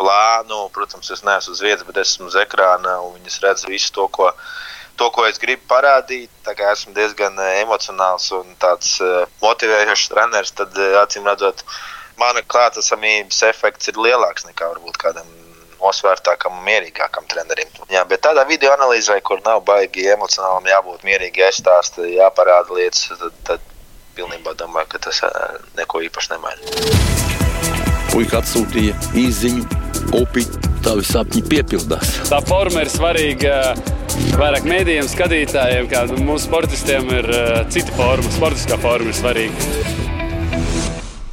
plānu. 0.02 0.64
Protams, 0.74 1.12
es 1.14 1.22
neesmu 1.28 1.54
uz 1.54 1.62
vietas, 1.62 1.86
bet 1.86 2.02
esmu 2.02 2.32
uz 2.32 2.40
ekrāna, 2.42 2.98
un 3.06 3.20
viņas 3.20 3.40
redz 3.46 3.68
visu 3.70 3.94
to, 4.00 4.08
ko, 4.18 4.32
to, 4.98 5.12
ko 5.14 5.28
es 5.30 5.38
gribu 5.42 5.68
parādīt. 5.70 6.34
Esmu 6.50 6.96
diezgan 6.98 7.38
eh, 7.44 7.60
emocionāls 7.62 8.32
un 8.34 8.56
tāds 8.62 8.96
uh, 9.06 9.28
motivējošs 9.44 10.10
treneris, 10.10 10.56
tad 10.58 10.74
acīm 11.04 11.30
redzot, 11.30 11.62
mana 12.20 12.42
klātesamības 12.42 13.44
efekts 13.52 13.94
ir 13.94 14.02
lielāks 14.02 14.50
nekā 14.50 14.74
varbūt 14.74 14.98
kādam 15.06 15.38
nosvērtākam 15.79 16.59
un 16.59 16.65
mierīgākam 16.67 17.27
trenerim. 17.31 17.71
Jā, 17.91 18.03
bet 18.09 18.24
tādā 18.25 18.45
video 18.50 18.74
analīzē, 18.75 19.19
kur 19.25 19.41
nav 19.45 19.63
baigi 19.67 20.07
emocionāli, 20.13 20.71
jābūt 20.74 21.05
mierīgi, 21.07 21.43
jāstāsta, 21.45 22.07
jāparāda 22.07 22.75
lietas, 22.77 23.07
tad, 23.19 23.38
tad 23.48 23.67
pilnībā 24.17 24.55
domāju, 24.59 24.91
ka 24.93 25.03
tas 25.07 25.21
neko 25.79 26.03
īpaši 26.09 26.33
nemaina. 26.36 26.74
Puika 28.09 28.41
atsūtīja 28.41 28.98
īziņu, 29.17 29.63
upi, 30.17 30.43
tavi 30.86 31.05
sapņi 31.05 31.45
piepildās. 31.51 32.15
Tā 32.31 32.41
forma 32.50 32.83
ir 32.83 32.91
svarīga 32.91 33.55
vairāk 34.39 34.67
mēdījiem, 34.67 35.07
skatītājiem, 35.12 35.89
kā 35.91 36.05
mūsu 36.17 36.48
sportistiem 36.48 37.09
ir 37.21 37.31
cita 37.71 37.95
forma, 37.95 38.36
sportiskā 38.36 38.81
forma 38.81 39.13
ir 39.13 39.19
svarīga. 39.21 39.99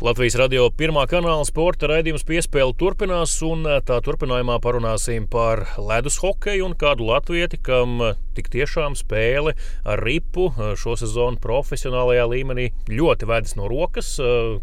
Latvijas 0.07 0.37
radio 0.39 0.69
pirmā 0.71 1.03
kanāla 1.11 1.43
sporta 1.49 1.89
raidījums 1.91 2.23
piespēle 2.29 2.77
turpinās, 2.79 3.33
un 3.43 3.65
eh, 3.67 3.81
tā 3.83 3.97
turpinājumā 4.07 4.61
parunāsim 4.63 5.25
par 5.27 5.65
ledus 5.83 6.21
hokeju 6.23 6.69
un 6.69 6.77
kādu 6.79 7.09
latvieti, 7.09 7.59
kam 7.59 7.97
eh, 8.05 8.21
tik 8.37 8.47
tiešām 8.53 8.95
spēle 8.95 9.57
ar 9.83 10.03
ripu 10.07 10.45
eh, 10.53 10.77
šo 10.79 10.95
sezonu 11.01 11.41
profesionālajā 11.43 12.29
līmenī 12.31 12.69
ļoti 12.87 13.27
vedas 13.27 13.57
no 13.59 13.67
rokas. 13.67 14.13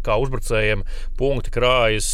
Kā 0.06 0.16
uzbrucējiem 0.22 0.86
punkti 1.18 1.52
krājas 1.52 2.08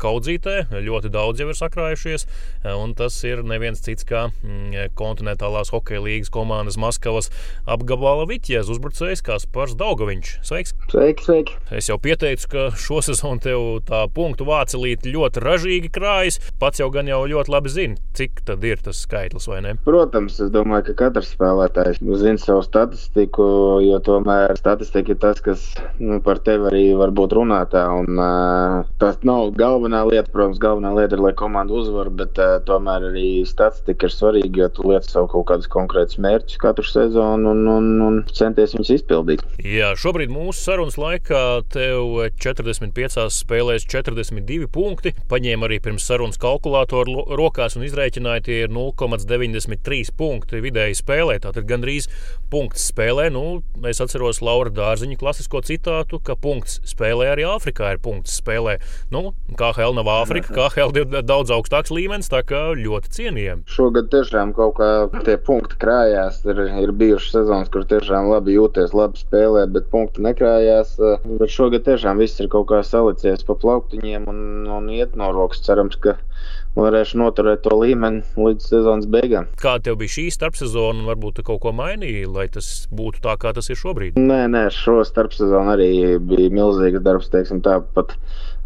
kaudzītē, 0.00 0.66
ļoti 0.84 1.08
daudz 1.14 1.40
jau 1.40 1.48
ir 1.48 1.56
sakrājušies, 1.56 2.26
un 2.68 2.92
tas 2.98 3.16
ir 3.24 3.40
neviens 3.48 3.80
cits 3.84 4.04
kā 4.04 4.26
mm, 4.28 4.92
kontinentālās 4.98 5.72
hokeja 5.72 6.04
līgas 6.04 6.32
komandas 6.34 6.76
Maskavas 6.80 7.32
apgabala 7.64 8.28
viķies 8.28 8.68
uzbrucējs 8.76 9.24
Kaspars 9.24 9.76
Daugaviņš. 9.80 10.36
Sveiks! 10.44 10.76
Sveiki, 10.92 11.28
sveiki! 11.30 11.58
Es 11.80 11.88
jau 11.88 11.96
pieteicu, 12.02 12.52
ka 12.52 12.68
šo 12.78 13.00
sezonu 13.04 13.42
tev 13.44 13.64
tā 13.88 14.04
punktu 14.14 14.46
vācelīte 14.48 15.10
ļoti 15.12 15.42
ražīgi 15.44 15.90
krājas. 15.94 16.40
Pats 16.60 16.82
jau 16.82 16.90
gan 16.94 17.08
jau 17.10 17.22
ļoti 17.30 17.52
labi 17.52 17.72
zini, 17.72 17.98
cik 18.16 18.44
tad 18.48 18.64
ir 18.66 18.82
tas 18.84 19.02
skaitlis, 19.04 19.48
vai 19.50 19.60
ne? 19.64 19.74
Protams, 19.86 20.38
es 20.42 20.52
domāju, 20.54 20.90
ka 20.90 20.96
katrs 21.04 21.32
spēlētājs 21.34 22.00
zina 22.20 22.40
savu 22.40 22.64
statistiku, 22.66 23.46
jo 23.84 23.98
tomēr 24.04 24.54
statistika 24.58 25.14
ir 25.14 25.20
tas, 25.22 25.40
kas 25.44 25.64
nu, 26.00 26.20
par 26.24 26.40
tevi 26.44 26.68
arī 26.70 26.84
var 26.98 27.14
būt 27.14 27.36
runātā. 27.38 27.84
Un, 28.00 28.18
uh, 28.18 28.84
tas 29.02 29.20
nav 29.26 29.52
galvenā 29.58 30.04
lieta, 30.10 30.30
protams, 30.32 30.60
galvenā 30.62 30.94
lieta 30.98 31.18
ir, 31.18 31.24
lai 31.24 31.34
komanda 31.38 31.74
uzvar, 31.76 32.10
bet 32.14 32.38
uh, 32.42 32.56
tomēr 32.68 33.10
arī 33.10 33.28
statistika 33.48 34.08
ir 34.08 34.14
svarīga, 34.14 34.64
jo 34.64 34.70
tu 34.76 34.88
liec 34.92 35.08
savu 35.08 35.30
kaut 35.34 35.48
kādus 35.50 35.70
konkrētus 35.72 36.20
mērķus 36.22 36.60
katru 36.62 36.86
sezonu 36.88 37.52
un, 37.52 37.64
un, 37.70 37.90
un 38.04 38.20
centies 38.32 38.76
viņus 38.76 38.94
izpildīt. 38.98 39.44
Jā, 39.64 39.92
šobrīd 39.98 40.32
mūsu 40.32 40.60
sarunas 40.60 40.98
laikā 41.00 41.42
tev 41.74 42.18
4 42.42 42.63
45 42.64 43.28
spēlēs 43.34 43.84
42 43.90 44.68
punkti. 44.72 45.14
Paņēma 45.30 45.68
arī 45.68 45.80
pirms 45.84 46.06
sarunas 46.08 46.40
kalkulātoru 46.40 47.26
rokās 47.36 47.76
un 47.78 47.84
izrēķināja, 47.86 48.44
tie 48.48 48.58
ir 48.64 48.72
0,93 48.72 50.14
punkti 50.16 50.62
vidēji 50.64 50.98
spēlē. 51.00 51.38
Tātad 51.44 51.68
gandrīz 51.68 52.08
punkts 52.52 52.88
spēlē. 52.90 53.28
Nu, 53.34 53.62
es 53.88 54.00
atceros 54.02 54.40
Laura 54.44 54.72
Dārziņa 54.74 55.18
klasisko 55.20 55.62
citātu, 55.66 56.20
ka 56.24 56.36
punkts 56.40 56.80
spēlē 56.88 57.30
arī 57.34 57.46
Āfrikā 57.48 57.94
ir 57.94 58.02
punkts 58.04 58.38
spēlē. 58.40 58.78
Nu, 59.12 59.32
KHL 59.58 59.96
nav 59.98 60.10
Āfrika, 60.14 60.54
KHL 60.54 60.94
ir 61.00 61.24
daudz 61.26 61.52
augstāks 61.54 61.92
līmenis, 61.94 62.30
tā 62.32 62.44
kā 62.46 62.62
ļoti 62.78 63.12
cienījami. 63.18 63.66
Šogad 63.70 64.10
tiešām 64.12 64.54
kaut 64.56 64.78
kā 64.78 64.90
tie 65.26 65.36
punkti 65.40 65.78
krājās. 65.82 66.40
Ir, 66.48 66.60
ir 66.84 66.92
bijušas 66.96 67.38
sezonas, 67.38 67.70
kur 67.72 67.86
tiešām 67.88 68.30
labi 68.30 68.56
jūties, 68.56 68.94
labi 68.96 69.20
spēlē, 69.20 69.66
bet 69.74 69.90
punkti 69.92 70.24
nekrājās. 70.24 70.96
Bet 71.24 71.52
šogad 71.52 71.86
tiešām 71.88 72.20
viss 72.22 72.40
ir 72.42 72.50
kaut 72.54 72.70
kā 72.70 72.80
salicies 72.86 73.44
pa 73.46 73.58
plauktiņiem 73.60 74.28
un, 74.30 74.40
un 74.70 74.90
iet 74.94 75.18
no 75.18 75.32
rokas. 75.34 75.62
Cerams, 75.64 75.98
ka 76.00 76.16
varēšu 76.74 77.18
noturēt 77.20 77.62
to 77.64 77.76
līmeni 77.78 78.22
līdz 78.38 78.68
sezonas 78.72 79.06
beigām. 79.10 79.46
Kāda 79.60 79.88
tev 79.88 79.98
bija 80.00 80.14
šī 80.16 80.26
starpsezona, 80.34 81.00
un 81.00 81.08
varbūt 81.08 81.38
tu 81.38 81.46
kaut 81.46 81.62
ko 81.62 81.74
mainīji, 81.76 82.26
lai 82.30 82.48
tas 82.52 82.70
būtu 82.94 83.22
tā, 83.24 83.36
kā 83.40 83.54
tas 83.56 83.70
ir 83.70 83.78
šobrīd? 83.78 84.18
Nē, 84.18 84.40
nē, 84.50 84.64
šo 84.74 85.00
starpsezonu 85.06 85.74
arī 85.76 85.90
bija 86.18 86.50
milzīgs 86.54 87.04
darbs, 87.04 87.30
teiksim 87.32 87.62
tā, 87.64 87.78
pat 87.94 88.16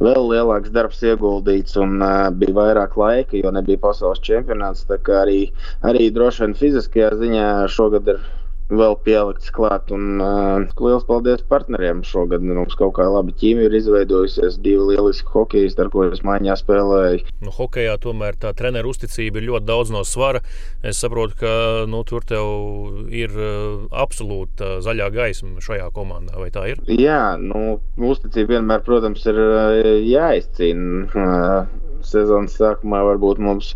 vēl 0.02 0.30
lielāks 0.33 0.73
darbs 0.75 1.02
ieguldīts 1.04 1.76
un 1.80 1.99
uh, 2.00 2.28
bija 2.33 2.57
vairāk 2.57 2.97
laika, 3.00 3.37
jo 3.40 3.52
nebija 3.54 3.83
pasaules 3.83 4.23
čempionāts. 4.25 4.87
Tā 4.88 5.00
kā 5.04 5.23
arī, 5.26 5.40
arī 5.87 6.09
droši 6.14 6.47
vien 6.47 6.59
fiziskajā 6.59 7.12
ziņā 7.21 7.49
šogad 7.75 8.14
ir 8.14 8.23
vēl 8.68 8.96
pielikts 9.04 9.52
klāt. 9.54 9.92
Un, 9.94 10.20
uh, 10.22 10.64
liels 10.82 11.06
paldies 11.08 11.44
partneriem. 11.48 12.02
Šogad 12.06 12.44
mums 12.44 12.76
kaut 12.78 12.96
kā 12.98 13.06
labi 13.08 13.34
ķīmija 13.38 13.70
ir 13.70 13.78
izveidojusies. 13.80 14.58
Divi 14.64 14.92
lieliski 14.92 15.32
hokeji, 15.32 15.72
ar 15.80 15.90
ko 15.92 16.06
es 16.08 16.22
maiņā 16.26 16.58
spēlēju. 16.60 17.25
Nu, 17.44 17.54
hokejā 17.54 17.96
tomēr 18.02 18.38
tā 18.40 18.52
treneru 18.58 18.92
uzticība 18.92 19.40
ir 19.40 19.48
ļoti 19.50 19.68
daudz 19.68 19.92
no 19.94 20.04
svara. 20.08 20.42
Es 20.87 21.00
saprotu, 21.02 21.38
ka 21.42 21.52
nu, 21.90 22.02
tur 22.08 22.26
tev 22.28 23.08
ir 23.14 23.34
uh, 23.34 23.88
absolūta 24.04 24.78
zaļā 24.84 25.10
gaisma 25.14 25.64
šajā 25.64 25.90
komandā. 25.96 26.37
Vai 26.38 26.52
tā 26.54 26.68
ir? 26.75 26.84
Jā, 26.92 27.37
nu, 27.40 27.80
uzticība 27.96 28.58
vienmēr, 28.58 28.84
protams, 28.87 29.25
ir 29.28 29.42
uh, 29.42 29.92
jāizcīna. 30.04 31.08
Uh, 31.08 31.88
sezonas 32.14 32.56
sākumā 32.60 33.02
varbūt 33.10 33.40
mums 33.44 33.72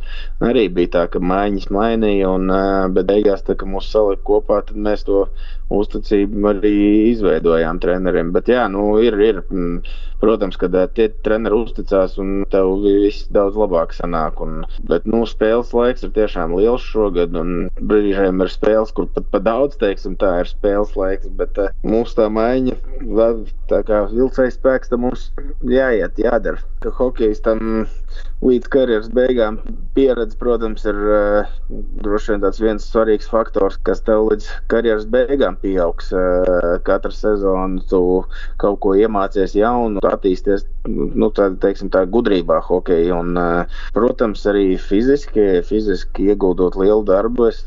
arī 0.50 0.66
bija 0.78 0.94
tā, 0.96 1.06
ka 1.12 1.22
maiņas 1.32 1.70
mainīja, 1.74 2.30
un, 2.36 2.52
bet 2.96 3.10
beigās, 3.10 3.44
tā, 3.46 3.56
kad 3.58 3.70
mūs 3.70 3.90
salika 3.92 4.24
kopā, 4.30 4.62
tad 4.68 4.78
mēs 4.88 5.06
to 5.08 5.26
uzticību 5.72 6.48
arī 6.50 6.72
izveidojām 7.12 7.80
treneriem. 7.82 8.32
Bet 8.34 8.50
jā, 8.52 8.66
nu, 8.72 8.84
ir, 9.02 9.16
ir, 9.24 9.40
protams, 10.22 10.58
ka 10.60 10.68
tie 10.96 11.08
treneri 11.26 11.58
uzticās 11.64 12.18
un 12.22 12.44
tev 12.52 12.74
viss 12.84 13.28
daudz 13.34 13.58
labāk 13.58 13.94
sanāk. 13.96 14.42
Un, 14.44 14.62
bet 14.90 15.08
nu, 15.08 15.24
spēles 15.28 15.72
laiks 15.76 16.06
ir 16.06 16.12
tiešām 16.16 16.56
liels 16.58 16.84
šogad, 16.92 17.36
un 17.38 17.68
brīžiem 17.80 18.44
ir 18.44 18.52
spēles, 18.52 18.92
kur 18.96 19.08
pat 19.16 19.28
pa 19.32 19.42
daudz, 19.42 19.78
teiksim, 19.80 20.18
tā 20.20 20.38
ir 20.42 20.50
spēles 20.50 20.94
laiks. 20.98 21.30
Bet 21.40 21.58
mūsu 21.86 22.18
tā 22.20 22.28
maiņa, 22.32 22.76
tā 23.70 23.80
kā 23.86 24.02
vilcējs 24.10 24.58
spēks, 24.58 24.90
tam 24.92 25.06
mums 25.06 25.30
jāiet, 25.66 26.18
jādara. 26.20 26.60
Ka 26.82 26.90
hokejs 26.96 27.42
tam 27.44 27.86
līdz 28.42 28.68
karjeras 28.72 29.08
beigām 29.14 29.58
pieredze, 29.94 30.36
protams, 30.38 30.84
ir 30.88 30.98
uh, 30.98 31.52
droši 32.02 32.32
vien 32.32 32.42
tāds 32.42 32.60
viens 32.62 32.86
svarīgs 32.90 33.30
faktors, 33.30 33.78
kas 33.86 34.02
tev 34.06 34.26
līdz 34.30 34.48
karjeras 34.72 35.06
beigām 35.10 35.58
pieaugs. 35.62 36.10
Uh, 36.14 36.78
katru 36.86 37.14
sezonu 37.14 37.82
tu 37.90 38.02
kaut 38.62 38.80
ko 38.82 38.96
iemācies 38.98 39.54
jaunu, 39.58 40.02
attīsties 40.10 40.66
nu, 40.88 41.30
tā, 41.34 41.52
teiksim, 41.62 41.92
tā 41.94 42.04
gudrībā 42.10 42.60
hokeja. 42.66 43.20
Un, 43.22 43.38
uh, 43.38 43.80
protams, 43.94 44.42
arī 44.50 44.74
fiziski, 44.80 45.62
fiziski 45.68 46.32
ieguldot 46.32 46.78
lielu 46.80 47.06
darbu. 47.06 47.50
Es 47.52 47.62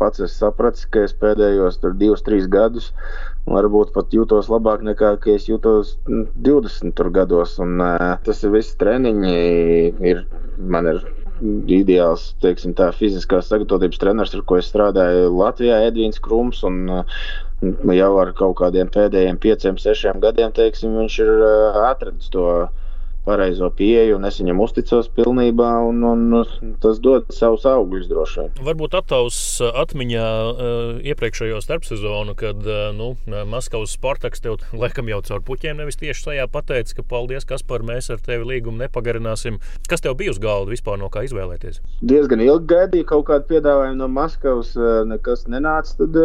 pats 0.00 0.20
esmu 0.20 0.32
sapratis, 0.34 0.88
ka 0.90 1.04
es 1.08 1.14
pēdējos 1.20 1.80
divus, 2.00 2.24
trīs 2.24 2.48
gadus 2.50 2.92
varbūt 3.50 3.92
pat 3.94 4.14
jūtos 4.14 4.48
labāk 4.52 4.84
nekā 4.86 5.14
es 5.34 5.48
jūtos 5.48 5.96
20 6.06 7.10
gados. 7.14 7.58
Un, 7.62 7.76
uh, 7.80 8.14
tas 8.24 8.44
ir 8.44 8.54
viss 8.54 8.76
treniņi. 8.80 9.34
Ir, 10.12 10.24
man 10.58 10.88
ir 10.90 11.02
ideāls, 11.68 12.30
teiksim, 12.42 12.76
tā 12.78 12.92
fiziskās 12.94 13.48
sagatavotības 13.50 14.00
treneris, 14.00 14.34
ar 14.36 14.44
ko 14.46 14.60
es 14.60 14.70
strādāju 14.70 15.32
Latvijā, 15.34 15.82
Edvīns 15.88 16.22
Krums. 16.22 16.62
Un, 16.66 16.86
jau 17.96 18.12
ar 18.20 18.32
kaut 18.36 18.58
kādiem 18.60 18.90
pēdējiem 18.92 19.38
pieciem, 19.40 19.78
sešiem 19.80 20.20
gadiem, 20.22 20.52
teiksim, 20.54 20.96
viņš 21.00 21.18
ir 21.24 21.30
atradis 21.84 22.30
to 22.32 22.48
pareizo 23.24 23.70
pieeju, 23.74 24.18
un 24.18 24.28
es 24.28 24.38
viņam 24.40 24.60
uzticos 24.64 25.08
pilnībā, 25.16 25.70
un, 25.88 26.02
un 26.04 26.74
tas 26.82 27.00
dod 27.02 27.28
savus 27.34 27.66
augļus 27.68 28.08
droši 28.10 28.40
vien. 28.42 28.52
Varbūt 28.68 28.96
attavs 29.00 29.38
atmiņā 29.84 30.26
iepriekšējo 31.12 31.60
starpsezonu, 31.64 32.36
kad 32.38 32.60
nu, 32.98 33.14
Maskavas 33.50 33.94
Spartaks 33.96 34.44
tev 34.44 34.60
laikam 34.82 35.08
jau 35.10 35.20
caur 35.28 35.44
puķiem 35.46 35.80
nevis 35.80 35.98
tieši 36.00 36.28
tajā 36.30 36.48
pateica, 36.52 36.98
ka 36.98 37.06
paldies, 37.14 37.46
kas 37.48 37.64
par 37.66 37.84
mēs 37.86 38.10
ar 38.12 38.22
tevi 38.24 38.46
līgumu 38.54 38.82
nepagarināsim. 38.84 39.60
Kas 39.90 40.04
tev 40.04 40.16
bija 40.20 40.34
uz 40.34 40.40
galda 40.42 40.72
vispār 40.72 41.00
no 41.00 41.10
kā 41.12 41.24
izvēlēties? 41.26 41.80
Diezgan 42.04 42.42
ilgi 42.44 42.70
gaidīju 42.74 43.08
kaut 43.08 43.26
kādu 43.30 43.48
piedāvājumu 43.52 44.00
no 44.00 44.10
Maskavas, 44.12 44.74
nekas 45.08 45.46
nenāca. 45.50 45.96
Tad 46.00 46.18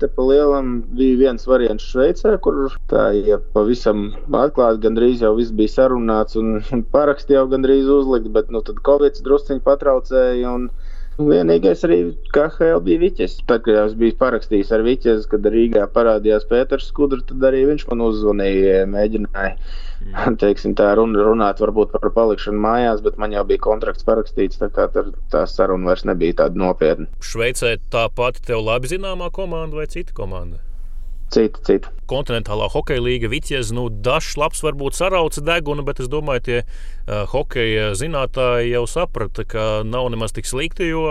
te 0.00 0.10
pa 0.12 0.26
lielam 0.26 0.78
bija 0.96 1.20
viens 1.26 1.46
variants 1.48 1.86
Šveicē, 1.90 2.36
kur 2.44 2.66
tā, 2.90 3.08
ja 3.16 3.38
pavisam 3.54 4.08
atklāti 4.36 4.82
gandrīz 4.84 5.24
jau 5.24 5.34
viss 5.38 5.54
bija 5.56 5.74
sarunāts. 5.76 6.38
Un 6.38 6.45
un 6.74 6.84
paraksti 6.92 7.36
jau 7.36 7.46
gandrīz 7.52 7.88
uzlikt, 7.92 8.28
bet 8.34 8.52
nu, 8.54 8.62
tad 8.66 8.82
Covid 8.86 9.22
drusciņi 9.26 9.64
patraucēja. 9.66 10.52
Un, 10.52 10.68
Vienīgais 11.16 11.80
arī 11.86 11.96
KHL 12.34 12.82
bija 12.84 13.00
Viķis. 13.00 13.38
Tad, 13.48 13.62
kad 13.64 13.78
es 13.86 13.94
biju 13.96 14.18
parakstījis 14.20 14.72
ar 14.76 14.84
Viķis, 14.84 15.24
kad 15.30 15.48
Rīgā 15.48 15.86
parādījās 15.94 16.44
Pēters 16.50 16.90
Skudrs, 16.90 17.24
tad 17.30 17.46
arī 17.48 17.62
viņš 17.70 17.86
man 17.88 18.04
uzzvanīja, 18.04 18.82
mēģināja 18.92 19.54
mm. 19.54 20.36
teiksim, 20.42 20.76
tā 20.76 20.90
run, 21.00 21.16
runāt 21.16 21.64
varbūt 21.64 21.96
par 21.96 22.12
palikšanu 22.12 22.60
mājās, 22.60 23.00
bet 23.06 23.16
man 23.22 23.32
jau 23.32 23.46
bija 23.48 23.64
kontrakts 23.64 24.04
parakstīts, 24.04 24.60
tā 24.60 24.68
kā 24.68 24.90
tā 24.92 25.46
saruna 25.48 25.94
vairs 25.94 26.04
nebija 26.04 26.42
tāda 26.44 26.60
nopietna. 26.66 27.08
Šveicē 27.24 27.78
tā 27.88 28.10
pati 28.12 28.44
tev 28.52 28.66
labi 28.68 28.92
zināmā 28.92 29.32
komanda 29.32 29.80
vai 29.80 29.88
cita 29.88 30.12
komanda? 30.16 30.60
Cita, 31.32 31.64
cita 31.64 31.95
kontinentālā 32.10 32.68
hokeja 32.72 33.02
līga 33.02 33.30
Vitjez, 33.32 33.72
nu, 33.74 33.88
dažs 33.90 34.36
labs 34.40 34.62
varbūt 34.64 34.98
sarauca 34.98 35.42
degunu, 35.44 35.84
bet 35.86 36.00
es 36.02 36.10
domāju, 36.12 36.44
tie 36.46 36.58
uh, 36.62 37.24
hokeja 37.32 37.92
zinātāji 37.98 38.72
jau 38.72 38.84
saprata, 38.90 39.44
ka 39.48 39.66
nav 39.86 40.10
nemaz 40.14 40.34
tik 40.36 40.48
slikti, 40.48 40.90
jo 40.92 41.04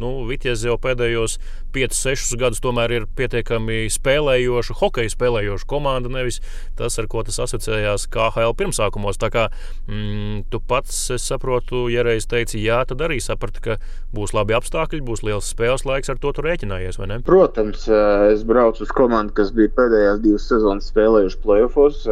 nu, 0.00 0.12
Vitjez 0.28 0.64
jau 0.66 0.76
pēdējos 0.80 1.38
5-6 1.74 2.34
gadus 2.40 2.62
tomēr 2.62 2.94
ir 2.96 3.06
pietiekami 3.18 3.84
spēlējoša, 3.92 4.76
hokeja 4.80 5.12
spēlējoša 5.12 5.68
komanda, 5.70 6.10
nevis 6.12 6.40
tas, 6.78 6.98
ar 6.98 7.06
ko 7.10 7.22
tas 7.26 7.38
asociējās 7.46 8.08
KHL 8.10 8.56
pirmsākumos. 8.58 9.20
Tā 9.22 9.30
kā 9.32 9.46
mm, 9.86 10.48
tu 10.50 10.60
pats, 10.60 10.98
es 11.14 11.26
saprotu, 11.30 11.86
ja 11.92 12.04
reiz 12.06 12.26
teici 12.30 12.62
jā, 12.64 12.80
tad 12.90 13.04
arī 13.06 13.20
saprati, 13.22 13.62
ka 13.64 13.78
būs 14.14 14.34
labi 14.34 14.56
apstākļi, 14.58 15.02
būs 15.06 15.22
liels 15.26 15.50
spēles 15.54 15.86
laiks, 15.86 16.10
ar 16.10 16.18
to 16.22 16.34
tu 16.34 16.44
rēķinājies, 16.46 16.98
vai 17.00 17.10
ne? 17.12 17.20
Protams, 17.26 17.86
es 18.32 18.42
braucu 18.46 18.84
uz 18.86 18.94
komandu, 18.94 19.36
kas 19.38 19.54
bija 19.54 19.70
pēdējās 19.78 20.22
divas 20.24 20.39
divas 20.40 20.48
sezonas 20.48 20.88
spēlējuši 20.90 21.40
playoffs. 21.42 22.06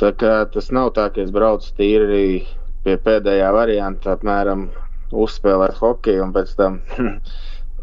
Tā 0.00 0.12
kā 0.16 0.46
tas 0.52 0.70
nav 0.72 0.92
tā, 0.96 1.08
ka 1.12 1.20
es 1.20 1.30
braucu 1.30 1.70
tīri 1.76 2.46
pie 2.84 2.96
pēdējā 2.96 3.52
varianta, 3.52 4.16
apmēram 4.16 4.68
uzspēlēt 5.12 5.76
hokeju 5.80 6.24
un 6.24 6.32
pēc 6.32 6.54
tam 6.56 6.80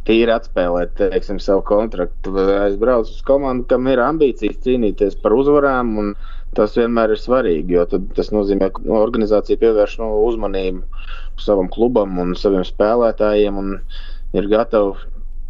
tīri 0.07 0.31
atspēlēt 0.31 0.97
teiksim, 0.97 1.39
savu 1.39 1.63
kontraktu. 1.65 2.33
Es 2.65 2.77
braucu 2.77 3.11
uz 3.11 3.21
komandu, 3.25 3.65
kam 3.69 3.87
ir 3.87 4.01
ambīcijas 4.01 4.61
cīnīties 4.65 5.19
par 5.21 5.33
uzvarām. 5.33 6.15
Tas 6.55 6.71
vienmēr 6.77 7.11
ir 7.11 7.19
svarīgi, 7.19 7.75
jo 7.75 7.83
tas 8.15 8.29
nozīmē, 8.31 8.69
ka 8.71 8.83
organizācija 8.95 9.59
pievērš 9.59 9.97
no 9.99 10.13
uzmanību 10.23 10.85
savam 11.41 11.67
klubam 11.67 12.15
un 12.21 12.31
saviem 12.39 12.63
spēlētājiem 12.63 13.57
un 13.59 13.73
ir 14.39 14.47
gatava 14.47 14.95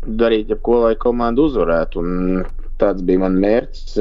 darīt 0.06 0.50
jebko, 0.50 0.80
lai 0.88 0.96
komanda 0.98 1.46
uzvarētu. 1.46 2.02
Un 2.02 2.48
tāds 2.82 3.04
bija 3.06 3.24
mans 3.26 3.42
mērķis. 3.42 4.00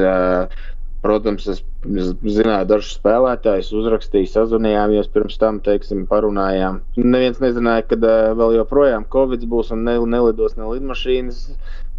Protams, 1.04 1.44
es 1.52 1.58
zināju 1.84 2.64
dažus 2.70 2.94
spēlētājus, 2.96 3.74
uzrakstīju, 3.76 4.30
sazvanījāmies 4.32 5.10
pirms 5.12 5.36
tam, 5.36 5.58
teiksim, 5.66 6.06
parunājām. 6.08 6.78
Neviens 6.96 7.42
nezināja, 7.44 7.84
kad 7.90 8.06
vēl 8.40 8.54
joprojām 8.56 9.04
Covid 9.12 9.44
būs 9.50 9.74
un 9.76 9.84
nelidos 9.84 10.56
ne 10.56 10.70
lidmašīnas. 10.70 11.42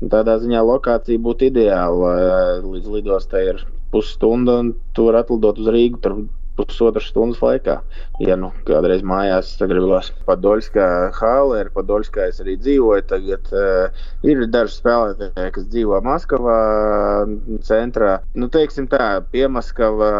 Tādā 0.09 0.39
ziņā 0.41 0.63
lokācija 0.65 1.21
būtu 1.21 1.51
ideāla. 1.51 2.15
Līdz 2.65 2.89
lidostai 2.97 3.43
ir 3.51 3.61
pusstunda 3.93 4.57
un 4.63 4.73
tur 4.97 5.15
atlidot 5.21 5.61
uz 5.61 5.69
Rīgu. 5.77 6.01
Tur 6.01 6.17
pusotras 6.57 7.09
stundas 7.11 7.41
laikā. 7.43 7.79
Ja 8.23 8.37
nu 8.39 8.51
kādreiz 8.67 9.03
mājās 9.05 9.53
sagribās 9.59 10.11
Padoļskā 10.27 10.87
hāle, 11.17 11.59
ar 11.63 11.71
Padoļskā 11.75 12.29
es 12.31 12.41
arī 12.43 12.57
dzīvoju. 12.61 13.05
Tagad 13.11 13.51
uh, 13.55 14.07
ir 14.27 14.45
daži 14.51 14.79
spēlētāji, 14.79 15.53
kas 15.57 15.67
dzīvo 15.73 16.01
Maskavā 16.05 16.59
centrā. 17.67 18.17
Nu, 18.35 18.49
teiksim 18.51 18.89
tā, 18.91 19.19
Piemaskavā. 19.33 20.15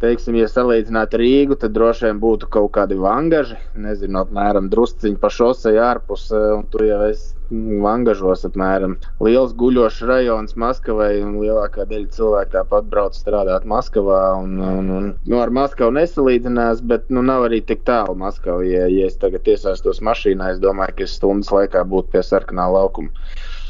Teiksim, 0.00 0.38
ja 0.40 0.46
salīdzinātu 0.48 1.18
Rīgu, 1.20 1.58
tad 1.60 1.74
droši 1.76 2.06
vien 2.06 2.22
būtu 2.22 2.48
kaut 2.48 2.70
kādi 2.72 2.96
vangaži, 2.96 3.58
nezinu, 3.76 4.22
apmēram 4.22 4.70
drusciņi 4.72 5.20
pa 5.20 5.28
šosei 5.28 5.74
ārpus, 5.76 6.30
un 6.32 6.64
tu 6.72 6.86
jau 6.88 7.02
esi 7.10 7.34
Vangažos 7.50 8.44
apmēram. 8.46 8.96
Liels 9.26 9.54
guļošs 9.58 10.04
rajons 10.06 10.56
Maskavai, 10.62 11.12
un 11.24 11.38
lielākā 11.42 11.86
daļa 11.90 12.12
cilvēku 12.16 12.54
tāpat 12.54 12.90
brauc 12.92 13.18
strādāt 13.18 13.66
Maskavā. 13.72 14.20
Un, 14.42 14.56
un, 14.62 14.90
un, 14.98 15.08
nu, 15.26 15.40
ar 15.42 15.50
Maskavu 15.54 15.94
nesalīdzinās, 15.98 16.84
bet 16.92 17.10
nu, 17.10 17.24
nav 17.26 17.48
arī 17.48 17.62
tik 17.66 17.82
tālu 17.90 18.14
Maskava. 18.22 18.62
Ja, 18.66 18.86
ja 18.86 19.10
es 19.10 19.18
tagad 19.18 19.50
iesaistos 19.50 20.02
mašīnā, 20.06 20.54
es 20.54 20.62
domāju, 20.62 21.00
ka 21.00 21.08
es 21.08 21.16
stundas 21.18 21.50
laikā 21.54 21.82
būtu 21.90 22.14
pie 22.14 22.26
sarkanā 22.26 22.70
laukuma 22.70 23.10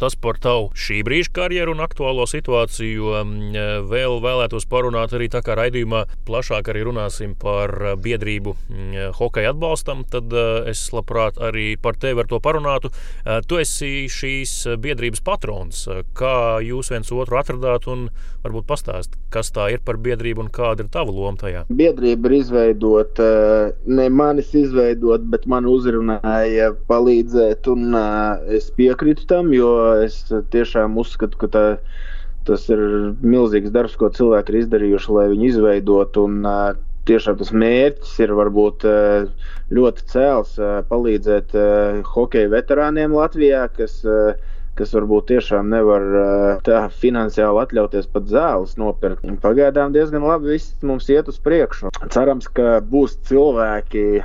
tas 0.00 0.16
par 0.16 0.38
tavu 0.40 0.70
šī 0.72 1.02
brīža 1.04 1.32
karjeru 1.36 1.74
un 1.76 1.84
aktuālo 1.84 2.24
situāciju. 2.28 2.90
Jo 2.90 3.20
mm, 3.22 3.86
vēl 3.90 4.18
vēlētos 4.24 4.66
parunāt 4.70 5.12
arī 5.16 5.28
tā 5.32 5.42
kā 5.44 5.54
raidījumā 5.58 6.04
plašāk 6.28 6.70
arī 6.72 6.86
runāsim 6.88 7.36
par 7.38 7.74
eh, 7.76 7.96
biedrību 8.00 8.54
mm, 8.56 9.14
hokeja 9.20 9.52
atbalstam. 9.54 10.04
Tad 10.10 10.32
es 10.70 10.86
labprāt 10.94 11.38
arī 11.42 11.74
par 11.80 11.98
tevi 12.00 12.22
ar 12.22 12.28
to 12.30 12.40
parunātu. 12.42 12.90
Tu 13.46 13.58
esi 13.60 13.90
šīs 14.10 14.52
biedrības 14.80 15.22
patrons. 15.24 15.84
Kā 16.16 16.60
jūs 16.64 16.90
viens 16.92 17.10
otru 17.14 17.38
atradāt 17.40 17.86
un 17.90 18.08
varbūt 18.44 18.66
pastāst, 18.68 19.16
kas 19.32 19.52
tā 19.54 19.68
ir 19.74 19.82
par 19.84 19.98
biedrību 20.00 20.46
un 20.46 20.50
kāda 20.54 20.84
ir 20.84 20.90
tava 20.92 21.12
loma 21.12 21.38
tajā? 21.40 21.64
Biedrība 21.68 22.30
ir 22.30 22.36
izveidota, 22.40 23.28
ne 23.86 24.08
manis 24.08 24.52
izveidot, 24.56 25.26
bet 25.32 25.46
man 25.50 25.68
uzrunāja 25.70 26.72
palīdzēt 26.90 27.68
un 27.74 27.98
es 28.56 28.70
piekrītu 28.76 29.28
tam, 29.30 29.52
jo 29.54 29.70
es 30.04 30.22
tiešām 30.54 30.98
uzskatu, 31.00 31.40
ka 31.40 31.50
tā, 31.54 31.64
tas 32.48 32.68
ir 32.72 32.80
milzīgs 33.22 33.72
darbs, 33.74 33.98
ko 34.00 34.12
cilvēki 34.14 34.54
ir 34.54 34.62
izdarījuši, 34.64 35.12
lai 35.16 35.26
viņu 35.34 35.50
izveidotu. 35.54 36.28
Un, 36.30 36.46
Tiešām 37.08 37.38
tas 37.40 37.48
mērķis 37.56 38.10
ir 38.20 38.32
varbūt 38.36 38.84
ļoti 39.74 40.04
cēls, 40.12 40.52
palīdzēt 40.90 41.54
hokeja 42.12 42.50
veterāniem 42.52 43.14
Latvijā, 43.16 43.62
kas, 43.72 43.96
kas 44.78 44.92
varbūt 44.94 45.30
tiešām 45.32 45.72
nevar 45.72 46.04
tā 46.66 46.82
finansiāli 47.00 47.64
atļauties 47.64 48.10
pat 48.12 48.28
zāles 48.30 48.76
nopirkt. 48.78 49.24
Pagaidām 49.42 49.96
diezgan 49.96 50.28
labi 50.28 50.52
viss 50.52 50.76
mums 50.86 51.08
iet 51.10 51.32
uz 51.32 51.40
priekšu. 51.42 51.90
Cerams, 52.12 52.50
ka 52.52 52.78
būs 52.92 53.16
cilvēki, 53.30 54.20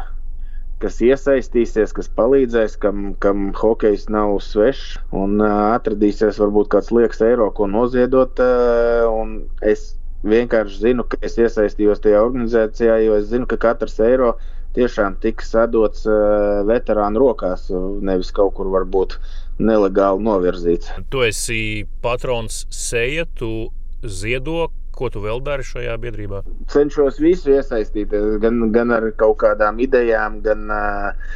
kas 0.86 1.02
iesaistīsies, 1.02 1.94
kas 1.98 2.10
palīdzēs, 2.18 2.78
kam, 2.82 3.14
kam 3.24 3.50
hokejs 3.58 4.06
nav 4.14 4.38
svešs 4.46 5.00
un 5.18 5.40
atradīsies 5.42 6.38
varbūt 6.42 6.70
kāds 6.76 6.92
liekas 6.94 7.24
eiro, 7.26 7.50
ko 7.58 7.66
noziedot. 7.72 8.38
Uh, 8.42 9.40
es 9.66 9.96
vienkārši 10.26 10.82
zinu, 10.84 11.06
ka 11.10 11.18
es 11.26 11.40
iesaistījos 11.42 12.04
tajā 12.04 12.22
organizācijā, 12.26 13.00
jo 13.06 13.18
es 13.18 13.32
zinu, 13.32 13.50
ka 13.50 13.58
katrs 13.62 13.98
eiro 14.04 14.36
tiešām 14.78 15.18
tiks 15.24 15.54
atdots 15.58 16.06
uh, 16.10 16.62
veterānu 16.68 17.24
rokās, 17.24 17.70
nevis 18.06 18.34
kaut 18.36 18.54
kur 18.58 18.70
varbūt 18.74 19.18
nelegāli 19.58 20.26
novirzīts. 20.26 20.92
Tu 21.10 21.26
esi 21.26 21.62
patrons 22.04 22.66
seja, 22.74 23.26
tu 23.40 23.70
ziedo 24.06 24.68
Ko 24.96 25.10
tu 25.12 25.24
vēl 25.24 25.42
dari 25.44 25.66
šajā 25.68 25.98
biedrībā? 26.00 26.42
Cenšos 26.72 27.20
visu 27.20 27.52
iesaistīties, 27.58 28.38
gan, 28.44 28.62
gan 28.76 28.96
ar 28.96 29.10
kaut 29.20 29.42
kādām 29.44 29.82
idejām, 29.84 30.40
gan 30.46 30.72
uh, 30.72 31.34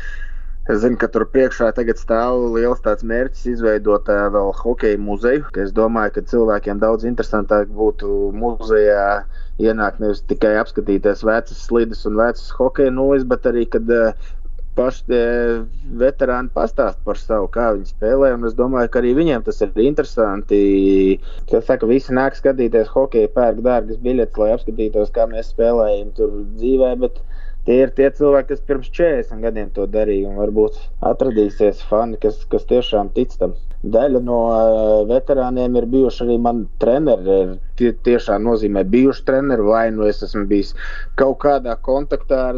Es 0.69 0.83
zinu, 0.83 0.99
ka 1.01 1.07
tur 1.09 1.23
priekšā 1.33 1.71
tagad 1.73 1.97
stāv 1.97 2.43
liels 2.53 2.81
tāds 2.85 3.01
mērķis 3.11 3.47
izveidot 3.55 4.09
uh, 4.13 4.27
vēl 4.35 4.51
hokeja 4.59 4.99
muzeju. 5.01 5.47
Es 5.63 5.71
domāju, 5.73 6.11
ka 6.17 6.21
cilvēkiem 6.29 6.81
daudz 6.83 7.07
interesantāk 7.09 7.71
būtu 7.73 8.29
muzejā 8.37 9.23
ienākt 9.65 9.97
nevis 10.03 10.21
tikai 10.29 10.51
apskatīties 10.59 11.25
vecas 11.25 11.63
slides 11.65 12.05
un 12.05 12.19
vecas 12.21 12.53
hokeja 12.59 12.93
nulles, 12.93 13.25
bet 13.31 13.49
arī, 13.49 13.65
kad 13.77 13.89
uh, 13.89 14.29
paši 14.79 15.19
veterāni 15.99 16.51
pastāst 16.55 16.99
par 17.05 17.19
savu, 17.19 17.49
kā 17.53 17.69
viņi 17.75 17.91
spēlē. 17.91 18.31
Es 18.49 18.55
domāju, 18.57 18.91
ka 18.93 19.01
arī 19.03 19.13
viņiem 19.17 19.45
tas 19.47 19.59
ir 19.65 19.75
interesanti. 19.83 20.61
Kas 21.51 21.67
saka, 21.67 21.89
visi 21.89 22.15
nāk 22.15 22.37
skatīties 22.39 22.91
hokeju, 22.95 23.33
pērk 23.35 23.63
dārgas 23.65 23.99
biļetes, 24.05 24.39
lai 24.39 24.53
apskatītos, 24.55 25.11
kā 25.15 25.27
mēs 25.31 25.51
spēlējam 25.53 26.13
tur 26.17 26.35
dzīvē. 26.55 26.93
Bet 27.03 27.19
tie 27.69 27.83
ir 27.85 27.91
tie 27.93 28.09
cilvēki, 28.17 28.49
kas 28.49 28.65
pirms 28.65 28.89
40 28.97 29.45
gadiem 29.45 29.69
to 29.75 29.85
darīja. 29.93 30.33
Varbūt 30.39 30.79
atradīsies 31.05 31.83
fani, 31.89 32.17
kas, 32.21 32.41
kas 32.49 32.65
tiešām 32.69 33.13
tic 33.13 33.35
tam. 33.37 33.57
Daļa 33.79 34.19
no 34.27 34.37
uh, 34.51 35.05
veterāniem 35.07 35.77
ir 35.79 35.85
bijuši 35.87 36.25
arī 36.25 36.33
mani 36.43 36.65
treneri. 36.83 37.59
Tie 37.79 37.93
tiešām 38.03 38.43
nozīmē 38.43 38.81
bijuši 38.91 39.21
treneri, 39.23 39.63
vai 39.63 39.85
nu 39.95 40.03
es 40.03 40.17
esmu 40.25 40.41
bijis 40.49 40.73
kaut 41.15 41.37
kādā 41.45 41.77
kontaktā 41.79 42.39
ar 42.49 42.57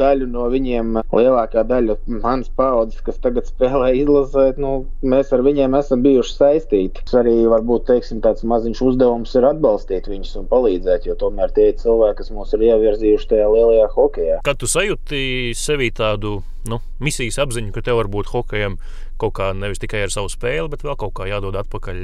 daļu 0.00 0.30
no 0.32 0.46
viņiem. 0.48 1.02
Lielākā 1.12 1.66
daļa 1.68 1.98
manas 2.22 2.48
paudzes, 2.56 3.02
kas 3.04 3.20
tagad 3.20 3.50
spēlē 3.50 3.90
izlasē, 3.98 4.46
nu, 4.62 4.86
mēs 5.04 5.34
ar 5.36 5.44
viņiem 5.44 5.76
esam 5.76 6.06
bijuši 6.06 6.38
saistīti. 6.38 7.04
Tas 7.04 7.18
arī 7.20 7.34
varbūt 7.52 7.84
teiksim, 7.90 8.22
tāds 8.24 8.46
maziņš 8.48 8.80
uzdevums 8.88 9.36
ir 9.36 9.50
atbalstīt 9.50 10.08
viņus 10.08 10.38
un 10.40 10.48
palīdzēt, 10.48 11.10
jo 11.10 11.18
tomēr 11.20 11.52
tie 11.52 11.68
ir 11.74 11.76
cilvēki, 11.82 12.22
kas 12.22 12.32
mūs 12.32 12.56
ir 12.56 12.64
ievirzījuši 12.70 13.30
tajā 13.34 13.52
lielajā 13.52 13.92
hokeja. 13.92 14.40
Kad 14.52 14.58
tu 14.60 14.68
sajūti 14.68 15.18
sevī 15.56 15.86
tādu 15.96 16.42
nu, 16.68 16.76
misijas 17.00 17.38
apziņu, 17.40 17.70
ka 17.72 17.80
tev 17.86 17.96
var 17.96 18.10
būt 18.12 18.28
hokejam 18.34 18.74
kaut 19.22 19.34
kā 19.38 19.50
nevis 19.56 19.80
tikai 19.82 20.02
ar 20.06 20.12
savu 20.12 20.30
spēli, 20.32 20.68
bet 20.72 20.84
vēl 20.86 20.96
kaut 21.00 21.14
kā 21.18 21.28
jādod 21.30 21.56
atpakaļ. 21.60 22.00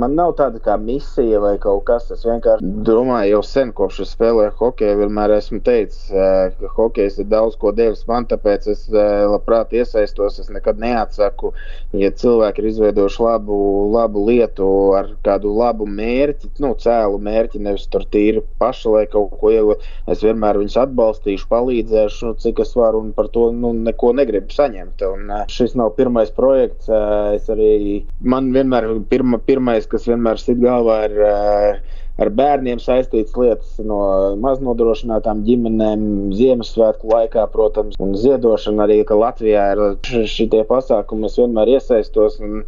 Man 0.00 0.16
nav 0.18 0.34
tāda 0.38 0.60
kā 0.64 0.76
misija 0.80 1.40
vai 1.42 1.54
kaut 1.62 1.84
kas. 1.88 2.08
Es 2.14 2.24
vienkārši 2.26 2.66
domāju, 2.86 3.36
jau 3.36 3.42
sen 3.46 3.72
kopš 3.76 4.02
es 4.04 4.14
spēlēju 4.16 4.54
hokeju, 4.60 4.98
vienmēr 5.02 5.36
esmu 5.36 5.60
teicis, 5.66 6.08
ka 6.10 6.72
hokejs 6.76 7.20
ir 7.22 7.28
daudz 7.30 7.58
ko 7.60 7.72
devis 7.76 8.06
man, 8.08 8.26
tāpēc 8.30 8.70
es 8.72 8.86
labprāt 8.90 9.74
iesaistos. 9.76 10.40
Es 10.40 10.50
nekad 10.52 10.80
neatsaku, 10.80 11.52
ja 12.00 12.10
cilvēki 12.22 12.62
ir 12.62 12.70
izveidojuši 12.70 13.24
labu, 13.24 13.58
labu 13.94 14.24
lietu 14.28 14.68
ar 14.96 15.12
kādu 15.26 15.52
labu 15.56 15.88
mērķi, 15.90 16.54
nu, 16.64 16.72
cēlu 16.80 17.20
mērķi, 17.22 17.62
nevis 17.66 17.86
tur 17.92 18.06
tīri 18.10 18.42
paši, 18.62 18.88
lai 18.94 19.04
kaut 19.10 19.36
ko 19.40 19.52
iegūtu. 19.52 19.92
Es 20.10 20.24
vienmēr 20.24 20.60
viņus 20.60 20.78
atbalstīšu, 20.86 21.48
palīdzēšu, 21.50 22.30
nu, 22.30 22.38
cik 22.40 22.62
es 22.64 22.74
varu, 22.78 23.04
un 23.04 23.12
par 23.16 23.30
to 23.34 23.50
nu, 23.54 23.72
neko 23.76 24.14
negribu 24.16 24.54
saņemt. 24.54 25.04
Un 25.10 25.34
šis 25.52 25.76
nav 25.78 25.94
pirmais 25.98 26.29
pirmais 26.30 26.36
projekts. 26.36 26.88
Es 27.34 27.48
arī, 27.48 28.06
man 28.22 28.52
vienmēr 28.52 29.02
pirma, 29.08 29.38
pirmais, 29.38 29.86
kas 29.86 30.06
vienmēr 30.06 30.38
sit 30.38 30.60
galvā, 30.60 31.04
ir 31.08 31.82
ar 32.20 32.28
bērniem 32.28 32.78
saistītas 32.78 33.32
lietas 33.34 33.78
no 33.80 34.36
maznodrošinātām 34.42 35.42
ģimenēm, 35.46 36.32
Ziemassvētku 36.36 37.08
laikā, 37.08 37.46
protams, 37.50 37.96
un 37.98 38.12
ziedošana 38.14 38.84
arī, 38.84 38.98
ka 39.08 39.16
Latvijā 39.16 39.70
ir 39.72 40.26
šie 40.28 40.64
pasākumi, 40.68 41.26
es 41.26 41.38
vienmēr 41.38 41.78
iesaistos. 41.78 42.36
Mm. 42.40 42.66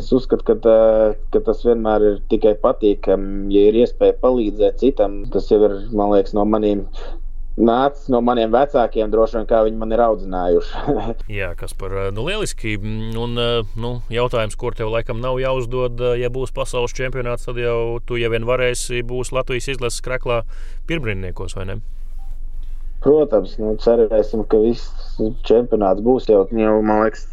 Es 0.00 0.08
uzskatu, 0.12 0.44
ka, 0.44 0.56
tā, 0.64 0.78
ka 1.34 1.44
tas 1.44 1.60
vienmēr 1.66 2.08
ir 2.12 2.22
tikai 2.32 2.54
patīkami, 2.62 3.52
ja 3.52 3.68
ir 3.68 3.82
iespēja 3.82 4.16
palīdzēt 4.22 4.80
citam. 4.80 5.24
Tas 5.34 5.52
jau 5.52 5.60
ir, 5.68 5.76
man 5.92 6.14
liekas, 6.14 6.32
no 6.32 6.46
maniem 6.48 6.86
nācis 7.56 8.08
no 8.10 8.20
maniem 8.24 8.52
vecākiem, 8.54 9.10
droši 9.12 9.38
vien, 9.38 9.46
kā 9.50 9.62
viņi 9.66 9.78
man 9.78 9.94
ir 9.94 10.02
audzinājuši. 10.04 10.94
Jā, 11.38 11.52
kas 11.58 11.74
par 11.78 11.94
eh, 11.94 12.10
nu, 12.14 12.26
lieliski. 12.26 12.76
Un 13.20 13.40
eh, 13.40 13.74
nu, 13.78 13.94
jautājums, 14.12 14.58
kur 14.58 14.76
tev 14.76 14.90
laikam 14.94 15.22
nav 15.22 15.38
jāuzdod, 15.42 16.00
eh, 16.00 16.16
ja 16.24 16.32
būs 16.34 16.54
pasaules 16.54 16.94
čempionāts, 16.96 17.46
tad 17.46 17.60
jau 17.62 18.00
tu 18.06 18.18
jau 18.20 18.32
vien 18.34 18.46
varēsi 18.48 19.04
būt 19.06 19.34
Latvijas 19.34 19.70
izlases 19.76 20.02
kreklā 20.04 20.42
pirmbrīdniekos, 20.88 21.54
vai 21.58 21.68
ne? 21.70 21.78
Protams, 23.04 23.58
nu, 23.60 23.74
cerēsim, 23.76 24.46
ka 24.48 24.58
viss 24.62 25.20
čempionāts 25.44 26.02
būs 26.04 26.26
jau, 26.30 26.46
jau 26.48 26.74
man 26.82 27.04
liekas, 27.04 27.28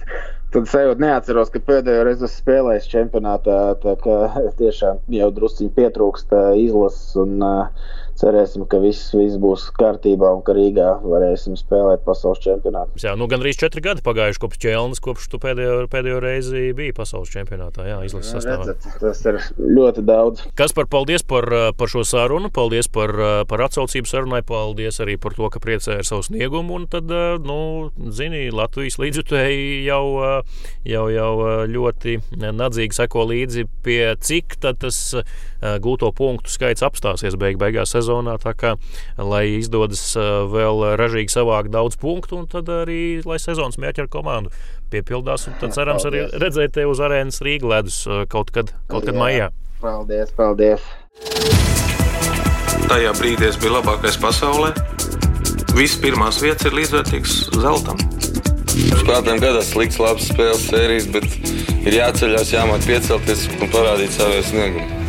Tad 0.51 0.67
jau 0.67 0.95
neatceros, 0.99 1.47
ka 1.47 1.62
pēdējo 1.63 2.01
reizi 2.03 2.25
esmu 2.27 2.41
spēlējis 2.41 2.89
čempionātā. 2.91 3.60
Tā 3.79 3.93
kā 4.03 4.15
tiešām 4.60 4.97
jau 5.15 5.29
druskuļi 5.31 5.71
pietrūkst 5.77 6.36
izlases. 6.60 7.13
Un, 7.23 7.38
uh, 7.39 7.93
cerēsim, 8.21 8.65
ka 8.69 8.79
viss, 8.81 9.12
viss 9.17 9.39
būs 9.41 9.67
kārtībā 9.77 10.29
un 10.36 10.43
ka 10.45 10.53
Rīgā 10.55 10.89
varēsim 11.03 11.57
spēlēt 11.60 12.03
pasaules 12.05 12.41
čempionātā. 12.43 12.99
Jā, 13.01 13.15
nu 13.19 13.27
gandrīz 13.31 13.60
četri 13.60 13.84
gadi 13.84 14.03
pagājuši 14.05 14.41
kopš 14.43 14.62
ķēlnes, 14.65 15.01
kopš 15.03 15.27
tu 15.31 15.39
pēdējo, 15.41 15.88
pēdējo 15.91 16.21
reizi 16.23 16.69
biji 16.77 16.95
pasaules 16.97 17.31
čempionātā. 17.34 17.88
Jā, 17.89 17.99
izlases 18.07 18.36
sastāvā. 18.38 18.75
Tas 19.01 19.23
ir 19.25 19.39
ļoti 19.57 20.05
daudz. 20.07 20.45
Kas 20.57 20.75
par 20.77 20.89
paldies 20.91 21.25
par, 21.27 21.47
par 21.77 21.91
šo 21.91 22.05
sarunu, 22.07 22.51
paldies 22.53 22.89
par, 22.91 23.13
par 23.49 23.65
atsaucību 23.67 24.10
sarunai, 24.10 24.43
paldies 24.45 25.01
arī 25.03 25.17
par 25.21 25.36
to, 25.38 25.49
ka 25.53 25.62
priecēji 25.63 26.03
ar 26.03 26.07
savu 26.07 26.27
sniegumu. 26.29 26.77
Un 26.77 26.88
tad, 26.91 27.10
nu, 27.45 27.60
zini, 28.13 28.47
Latvijas 28.53 28.99
līdzjutēji 29.01 29.81
jau, 29.88 30.03
jau, 30.88 31.05
jau 31.15 31.31
ļoti 31.71 32.19
nadzīgi 32.41 33.01
seko 33.01 33.25
līdzi 33.31 33.67
pie 33.86 34.01
cik 34.21 34.60
tas 34.62 35.01
gūto 35.81 36.10
punktu 36.17 36.51
skaits 36.51 36.84
apstāsies 36.86 37.38
beig 37.39 37.60
beigās 37.62 37.93
sezonā. 37.93 38.11
Tā 38.41 38.54
kā 38.58 38.76
lai 39.17 39.45
izdodas 39.60 40.04
vēl 40.52 40.86
ražīgi 41.00 41.34
savākt 41.34 41.71
daudz 41.74 41.97
punktu, 42.02 42.41
un 42.41 42.50
tad 42.52 42.69
arī 42.71 43.21
lai 43.26 43.39
sezonas 43.41 43.80
mērķi 43.82 44.06
ar 44.06 44.12
komandu 44.12 44.54
piepildās. 44.91 45.47
Tad 45.62 45.76
cerams 45.76 46.06
arī 46.10 46.28
redzēt 46.32 46.76
te 46.78 46.86
uz 46.89 47.02
arēnas 47.04 47.41
Rīgas 47.45 47.71
ledus 47.74 48.00
kaut 48.32 48.52
kad, 48.56 48.74
kaut 48.91 49.08
kad 49.08 49.15
Jā. 49.15 49.21
maijā. 49.24 49.50
Paldies, 49.82 50.36
paldies! 50.38 50.84
Tajā 52.91 53.13
brīdī 53.15 53.47
es 53.47 53.58
biju 53.62 53.78
labākais 53.78 54.17
pasaulē. 54.19 54.74
Viss 55.78 55.95
pirmās 56.04 56.41
vietas 56.43 56.67
ir 56.67 56.76
līdzvērtīgs 56.76 57.38
zeltam. 57.56 58.00
Spēlētājiem 58.71 59.41
gadās 59.41 59.71
slikts, 59.71 60.00
labs 60.04 60.28
spēles 60.32 60.67
sērijas, 60.67 61.08
bet 61.15 61.88
ir 61.88 61.97
jāceļās, 62.02 62.52
jāmāk 62.56 62.88
piecelties 62.88 63.47
un 63.58 63.71
parādīt 63.71 64.15
savu 64.15 64.43
sniegumu. 64.47 65.00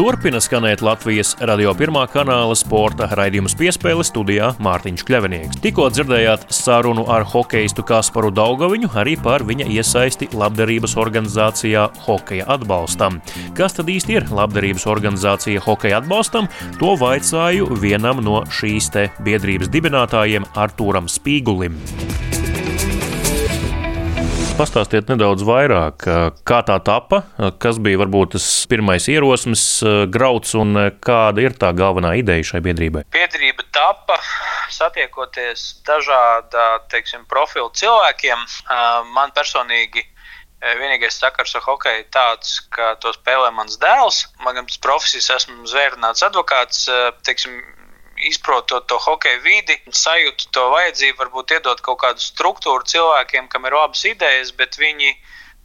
Turpina 0.00 0.38
skanēt 0.40 0.80
Latvijas 0.80 1.34
radio 1.44 1.74
pirmā 1.76 2.06
kanāla 2.08 2.54
sporta 2.56 3.04
raidījums 3.18 3.52
piespēle 3.60 4.00
studijā 4.00 4.46
Mārtiņš 4.64 5.02
Kļavinieks. 5.04 5.58
Tikko 5.60 5.90
dzirdējāt 5.92 6.46
sarunu 6.56 7.04
ar 7.12 7.26
hokeistu 7.28 7.84
Kasparu 7.84 8.30
Daugaviņu 8.32 8.88
arī 8.96 9.18
par 9.20 9.44
viņa 9.44 9.68
iesaisti 9.68 10.30
labdarības 10.32 10.96
organizācijā 11.04 11.84
Hokeja 12.06 12.48
atbalstam. 12.56 13.20
Kas 13.58 13.76
tad 13.76 13.92
īsti 13.92 14.16
ir 14.16 14.32
labdarības 14.32 14.88
organizācija 14.88 15.60
Hokeja 15.68 16.00
atbalstam? 16.00 16.48
To 16.80 16.96
vaicāju 16.96 17.68
vienam 17.84 18.24
no 18.24 18.40
šīs 18.48 18.88
te 18.96 19.10
biedrības 19.20 19.68
dibinātājiem 19.68 20.48
Artūram 20.56 21.12
Spīgulim. 21.12 21.76
Pastāstiet 24.60 25.08
nedaudz 25.08 25.40
vairāk, 25.48 26.04
kā 26.44 26.58
tā 26.68 26.74
tapa, 26.84 27.22
kas 27.64 27.78
bija 27.80 28.02
varbūt 28.02 28.34
tas 28.34 28.48
pirmais 28.68 29.06
ierosmes 29.08 29.62
grauds 30.12 30.52
un 30.58 30.76
kāda 31.00 31.46
ir 31.46 31.56
tā 31.56 31.70
galvenā 31.72 32.10
ideja 32.20 32.44
šai 32.50 32.60
biedrībai? 32.66 33.06
Biedrība 33.14 33.64
tapa 33.72 34.18
satiekoties 34.68 35.80
dažāda 35.88 36.66
teiksim, 36.92 37.24
profilu 37.30 37.72
cilvēkiem. 37.72 38.44
Man 39.16 39.32
personīgi 39.32 40.04
Vienīgais 40.60 41.16
sakars 41.16 41.54
ar 41.56 41.62
hokeju 41.64 42.02
ir 42.02 42.08
tāds, 42.12 42.58
ka 42.68 42.92
to 43.00 43.14
spēlē 43.16 43.48
mans 43.56 43.78
dēls. 43.80 44.26
Man 44.44 44.58
gan 44.58 44.66
tas 44.68 44.76
profesijas 44.84 45.30
esmu 45.38 45.64
zvērnāts 45.70 46.20
advokāts. 46.26 46.82
Teiksim, 47.24 47.54
izprotot 48.28 48.86
to 48.90 48.98
hokeja 49.00 49.40
vidi, 49.44 49.76
sajūtu 49.86 50.50
to 50.54 50.66
vajadzību, 50.74 51.18
varbūt 51.24 51.56
iedot 51.56 51.80
kaut 51.84 52.00
kādu 52.02 52.22
struktūru 52.24 52.86
cilvēkiem, 52.86 53.48
kam 53.52 53.68
ir 53.68 53.76
labas 53.78 54.04
idejas, 54.08 54.52
bet 54.56 54.78
viņi 54.80 55.14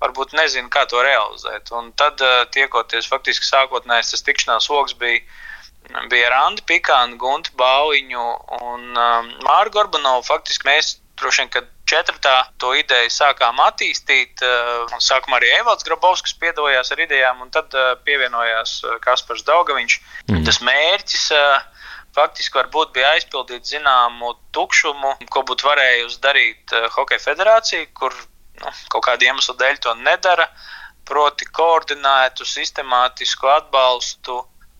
varbūt 0.03 0.35
nezina, 0.37 0.69
kā 0.71 0.85
to 0.89 1.01
realizēt. 1.03 1.71
Un 1.75 1.91
tad, 1.97 2.21
eh, 2.21 2.45
tiekoties 2.51 3.09
faktiski 3.11 3.47
sākotnējais 3.47 4.11
tas 4.11 4.25
tikšanās 4.27 4.69
lokus 4.69 4.93
bija. 4.93 5.21
Bija 6.09 6.31
Randa 6.33 6.63
Pikāna, 6.65 7.13
Gunta 7.21 7.51
Bauiņu 7.53 8.23
un 8.57 8.97
um, 8.97 9.27
Māra 9.45 9.69
Gorbanovu. 9.69 10.23
Faktiski 10.25 10.65
mēs 10.65 10.95
droši 11.21 11.43
vien, 11.43 11.51
kad 11.53 11.67
četrtā 11.85 12.47
to 12.57 12.71
ideju 12.73 13.11
sākām 13.13 13.61
attīstīt. 13.61 14.41
Uh, 14.41 14.89
sākumā 14.97 15.37
arī 15.37 15.51
Evalds 15.59 15.85
Grabovskis 15.85 16.33
piedalījās 16.41 16.89
ar 16.91 17.03
idejām, 17.05 17.45
un 17.45 17.53
tad 17.53 17.77
uh, 17.77 17.93
pievienojās 18.01 18.79
Kaspars 19.05 19.45
Daugaviņš. 19.45 19.99
Mm. 20.25 20.41
Tas 20.49 20.59
mērķis 20.65 21.27
uh, 21.37 21.61
faktiski 22.15 22.60
varbūt 22.60 22.93
bija 22.95 23.12
aizpildīt 23.15 23.67
zināmu 23.69 24.34
tukšumu, 24.56 25.15
ko 25.32 25.43
būtu 25.47 25.67
varējusi 25.67 26.21
darīt 26.23 26.73
uh, 26.75 26.88
Hokeja 26.95 27.23
federācija, 27.23 27.86
kur 27.97 28.15
nu, 28.62 28.73
kaut 28.93 29.06
kāda 29.10 29.30
iemesla 29.30 29.58
dēļ 29.62 29.80
to 29.86 29.95
nedara. 30.01 30.49
Proti, 31.06 31.45
koordinētu, 31.54 32.47
sistemātisku 32.49 33.45
atbalstu 33.54 34.39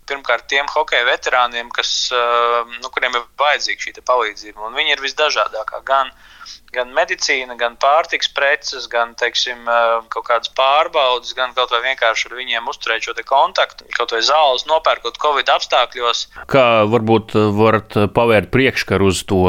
pirmkārt 0.10 0.48
tiem 0.50 0.65
hokeja 0.74 1.06
veterāniem, 1.06 1.69
kas, 1.74 1.91
uh, 2.13 2.63
nu, 2.82 2.89
kuriem 2.93 3.17
ir 3.17 3.28
vajadzīga 3.41 3.86
šī 3.86 4.06
palīdzība. 4.06 4.65
Un 4.69 4.78
viņi 4.78 4.95
ir 4.95 5.04
visdažādākā. 5.06 5.84
Gan 5.86 6.10
uh, 6.10 6.35
gan 6.75 6.91
medicīna, 6.95 7.55
gan 7.60 7.77
pārtiks 7.81 8.29
preces, 8.36 8.88
gan 8.91 9.13
teiksim, 9.19 9.63
kaut 10.13 10.27
kādas 10.27 10.51
pārbaudes, 10.58 11.34
gan 11.38 11.53
kaut 11.58 11.73
vai 11.73 11.81
vienkārši 11.89 12.29
ar 12.29 12.38
viņiem 12.39 12.69
uzturēt 12.71 13.08
šo 13.08 13.15
kontaktu, 13.25 13.88
kaut 13.95 14.13
vai 14.15 14.21
zāles 14.25 14.65
nopērkot 14.69 15.19
Covid 15.21 15.49
apstākļos. 15.55 16.25
Kā 16.51 16.67
varbūt 16.91 17.36
varat 17.55 17.95
pavērt 18.15 18.51
priekškaru 18.53 19.12
uz 19.12 19.23
to 19.27 19.43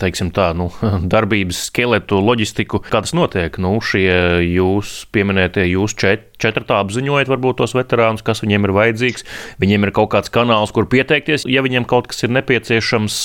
teiksim, 0.00 0.32
tā, 0.34 0.50
nu, 0.56 0.70
darbības 1.14 1.66
skeletu, 1.70 2.20
loģistiku, 2.24 2.82
kā 2.86 3.02
tas 3.04 3.14
notiek? 3.16 3.58
Nu, 3.62 3.74
šie 3.84 4.44
jūs 4.44 5.02
pieminētie, 5.14 5.66
jūs 5.72 5.96
čet, 5.98 6.28
četrtā 6.38 6.78
apziņojat 6.82 7.30
varbūt 7.30 7.60
tos 7.62 7.74
veterānus, 7.76 8.24
kas 8.26 8.42
viņiem 8.44 8.68
ir 8.68 8.74
vajadzīgs. 8.76 9.26
Viņiem 9.62 9.86
ir 9.88 9.94
kaut 9.96 10.12
kāds 10.14 10.32
kanāls, 10.32 10.72
kur 10.74 10.88
pieteikties, 10.90 11.46
ja 11.50 11.64
viņiem 11.64 11.86
kaut 11.88 12.10
kas 12.10 12.24
ir 12.24 12.32
nepieciešams, 12.36 13.18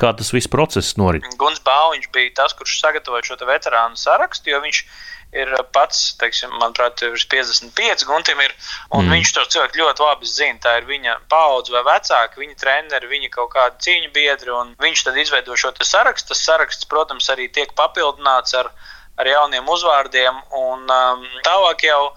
kā 0.00 0.12
tas 0.18 0.32
viss 0.34 0.50
process 0.50 0.96
norit. 1.00 1.26
Guns 1.40 1.62
Bauņš 1.66 2.08
bija 2.14 2.34
tas, 2.42 2.51
kurš 2.58 2.78
sagatavoja 2.80 3.26
šo 3.26 3.38
veterānu 3.48 3.98
sarakstu, 4.00 4.52
jo 4.52 4.60
viņš 4.64 4.84
ir 5.32 5.52
pats, 5.72 6.00
teiksim, 6.20 6.52
manuprāt, 6.60 7.00
ir 7.06 7.16
55 7.16 8.04
guntim, 8.08 8.40
ir, 8.44 8.52
un 8.92 9.06
mm. 9.06 9.14
viņš 9.16 9.32
to 9.36 9.44
cilvēku 9.54 9.80
ļoti 9.80 10.04
labi 10.04 10.28
zina. 10.28 10.60
Tā 10.60 10.74
ir 10.80 10.88
viņa 10.88 11.16
paudze 11.32 11.72
vai 11.72 11.82
vecāka, 11.88 12.40
viņa 12.40 12.58
treneri, 12.60 13.08
viņa 13.08 13.32
kaut 13.32 13.54
kāda 13.54 13.80
cīņu 13.86 14.12
biedri, 14.12 14.52
un 14.52 14.74
viņš 14.82 15.06
tad 15.08 15.16
izveido 15.22 15.56
šo 15.56 15.72
sarakstu. 15.80 16.34
Tas 16.34 16.44
saraksts, 16.44 16.88
protams, 16.90 17.30
arī 17.32 17.48
tiek 17.48 17.72
papildināts 17.78 18.52
ar, 18.60 18.68
ar 19.16 19.32
jauniem 19.32 19.72
uzvārdiem, 19.72 20.44
un 20.58 20.84
um, 20.84 21.26
tālāk 21.48 21.88
jau 21.88 22.12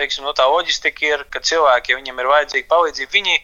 teiksim, 0.00 0.24
nu, 0.26 0.32
tā 0.36 0.46
loģistika 0.50 1.06
ir, 1.06 1.24
ka 1.32 1.42
cilvēki, 1.44 1.92
ja 1.92 1.98
viņiem 2.00 2.22
ir 2.22 2.30
vajadzīga 2.30 2.68
palīdzība, 2.72 3.12
viņi 3.18 3.36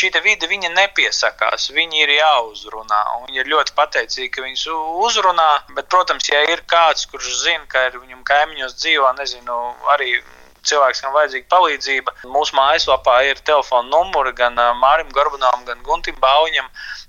šī 0.00 0.10
vide 0.24 0.48
viņa 0.50 0.70
nepiesakās, 0.74 1.70
viņi 1.74 2.04
ir 2.04 2.12
jāuzrunā. 2.18 3.00
Viņi 3.26 3.42
ir 3.42 3.50
ļoti 3.54 3.74
pateicīgi, 3.78 4.30
ka 4.34 4.44
viņus 4.44 4.66
uzrunā. 5.06 5.48
Bet, 5.76 5.88
protams, 5.92 6.28
ja 6.30 6.42
ir 6.52 6.62
kāds, 6.70 7.06
kurš 7.10 7.32
zina, 7.44 7.66
ka 7.70 7.88
ir 7.88 7.98
viņam 7.98 8.22
kaimiņos 8.26 8.76
dzīvo, 8.78 9.10
nezinu, 9.18 9.58
arī 9.96 10.18
cilvēks, 10.66 11.02
kam 11.04 11.14
vajadzīga 11.16 11.48
palīdzība. 11.52 12.14
Mūsu 12.30 12.56
mājaslapā 12.58 13.16
ir 13.28 13.42
telefona 13.46 13.88
numuri 13.90 14.32
gan 14.36 14.58
Mārim 14.80 15.10
Gorbanovam, 15.14 15.64
gan 15.68 15.82
Guntim 15.86 16.18
Bauņam, 16.22 16.68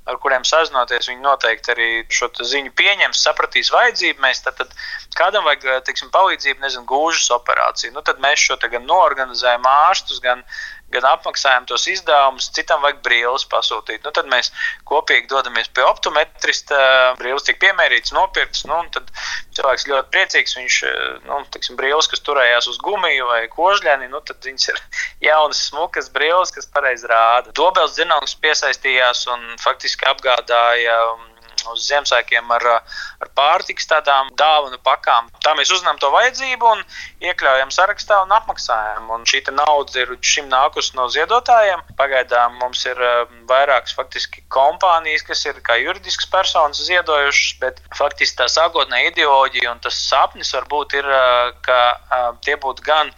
ar 0.10 0.20
kuriem 0.24 0.46
sazinoties. 0.48 1.10
Viņi 1.12 1.26
noteikti 1.26 1.74
arī 1.76 1.90
šo 2.10 2.32
ziņu 2.40 2.74
pieņems, 2.78 3.24
sapratīs 3.28 3.72
vajadzību. 3.74 4.24
Mēs 4.24 4.44
tad, 4.46 4.60
tad 4.60 4.76
kādam 5.18 5.48
vajag 5.48 5.86
teiksim, 5.88 6.12
palīdzību, 6.14 6.64
nezinu, 6.66 6.88
gūžas 6.90 7.32
operāciju. 7.38 7.96
Nu, 7.96 8.06
tad 8.06 8.22
mēs 8.24 8.44
šo 8.48 8.60
gan 8.62 8.88
norganizējam 8.90 9.68
ārstus, 9.68 10.22
gan 10.24 10.46
gan 10.92 11.08
apmaksājam 11.08 11.66
tos 11.70 11.86
izdevumus, 11.90 12.50
citam 12.56 12.82
vajag 12.84 13.00
brīvus 13.06 13.46
pasūtīt. 13.52 14.04
Nu, 14.06 14.12
tad 14.16 14.28
mēs 14.32 14.52
kopīgi 14.88 15.30
dodamies 15.32 15.72
pie 15.76 15.86
optometrista, 15.88 16.80
brīvs 17.20 17.48
tiek 17.48 17.60
piemērīts, 17.64 18.14
nopirkts. 18.16 18.66
Nu, 18.70 18.82
tad 18.94 19.08
cilvēks 19.58 19.88
ļoti 19.92 20.14
priecīgs. 20.16 20.58
Viņš, 20.60 20.80
nu, 21.30 21.42
tiksim, 21.56 21.80
brīvs, 21.80 22.12
kas 22.12 22.24
turējās 22.28 22.70
uz 22.72 22.80
gumiju 22.84 23.30
vai 23.32 23.41
kožļani, 23.50 24.10
nu, 24.12 24.22
tad 24.26 24.44
viņas 24.46 24.70
ir 24.74 24.82
jaunas, 25.28 25.64
smukas 25.70 26.10
brīvs, 26.14 26.54
kas 26.56 26.70
pareizi 26.70 27.10
rāda. 27.10 27.54
Dobels 27.58 27.98
dzināms 27.98 28.38
piesaistījās 28.44 29.26
un 29.34 29.46
faktiski 29.62 30.06
apgādāja 30.12 30.98
uz 31.72 31.86
Ziemassvētkiem 31.88 32.52
ar, 32.56 32.66
ar 33.22 33.32
pārtiks 33.38 33.88
tādām 33.90 34.32
dāvanu 34.40 34.80
pakām. 34.84 35.30
Tā 35.44 35.54
mēs 35.58 35.72
uzņemam 35.74 36.00
to 36.02 36.12
vajadzību 36.14 36.70
un 36.72 36.84
iekļaujam 37.28 37.74
sarakstā 37.74 38.22
un 38.26 38.34
apmaksājam. 38.36 39.10
Un 39.14 39.28
šī 39.30 39.44
nauda 39.52 40.04
ir 40.04 40.16
šim 40.26 40.50
nākusi 40.52 40.96
no 40.98 41.08
ziedotājiem. 41.14 41.84
Pagaidām 42.00 42.58
mums 42.62 42.86
ir 42.90 42.98
um, 42.98 43.44
vairākas 43.50 43.96
faktiski 43.98 44.44
kompānijas, 44.54 45.26
kas 45.28 45.46
ir 45.50 45.62
kā 45.66 45.78
juridiskas 45.82 46.30
personas 46.32 46.82
ziedojušas, 46.88 47.54
bet 47.62 47.82
faktiski 47.98 48.42
tā 48.42 48.50
sākotnējā 48.52 49.14
ideoloģija 49.14 49.76
un 49.76 49.84
tas 49.84 50.00
sapnis 50.08 50.54
varbūt 50.56 50.98
ir, 51.02 51.08
uh, 51.08 51.54
ka 51.66 51.80
uh, 51.96 52.28
tie 52.46 52.58
būtu 52.62 52.86
gan 52.86 53.14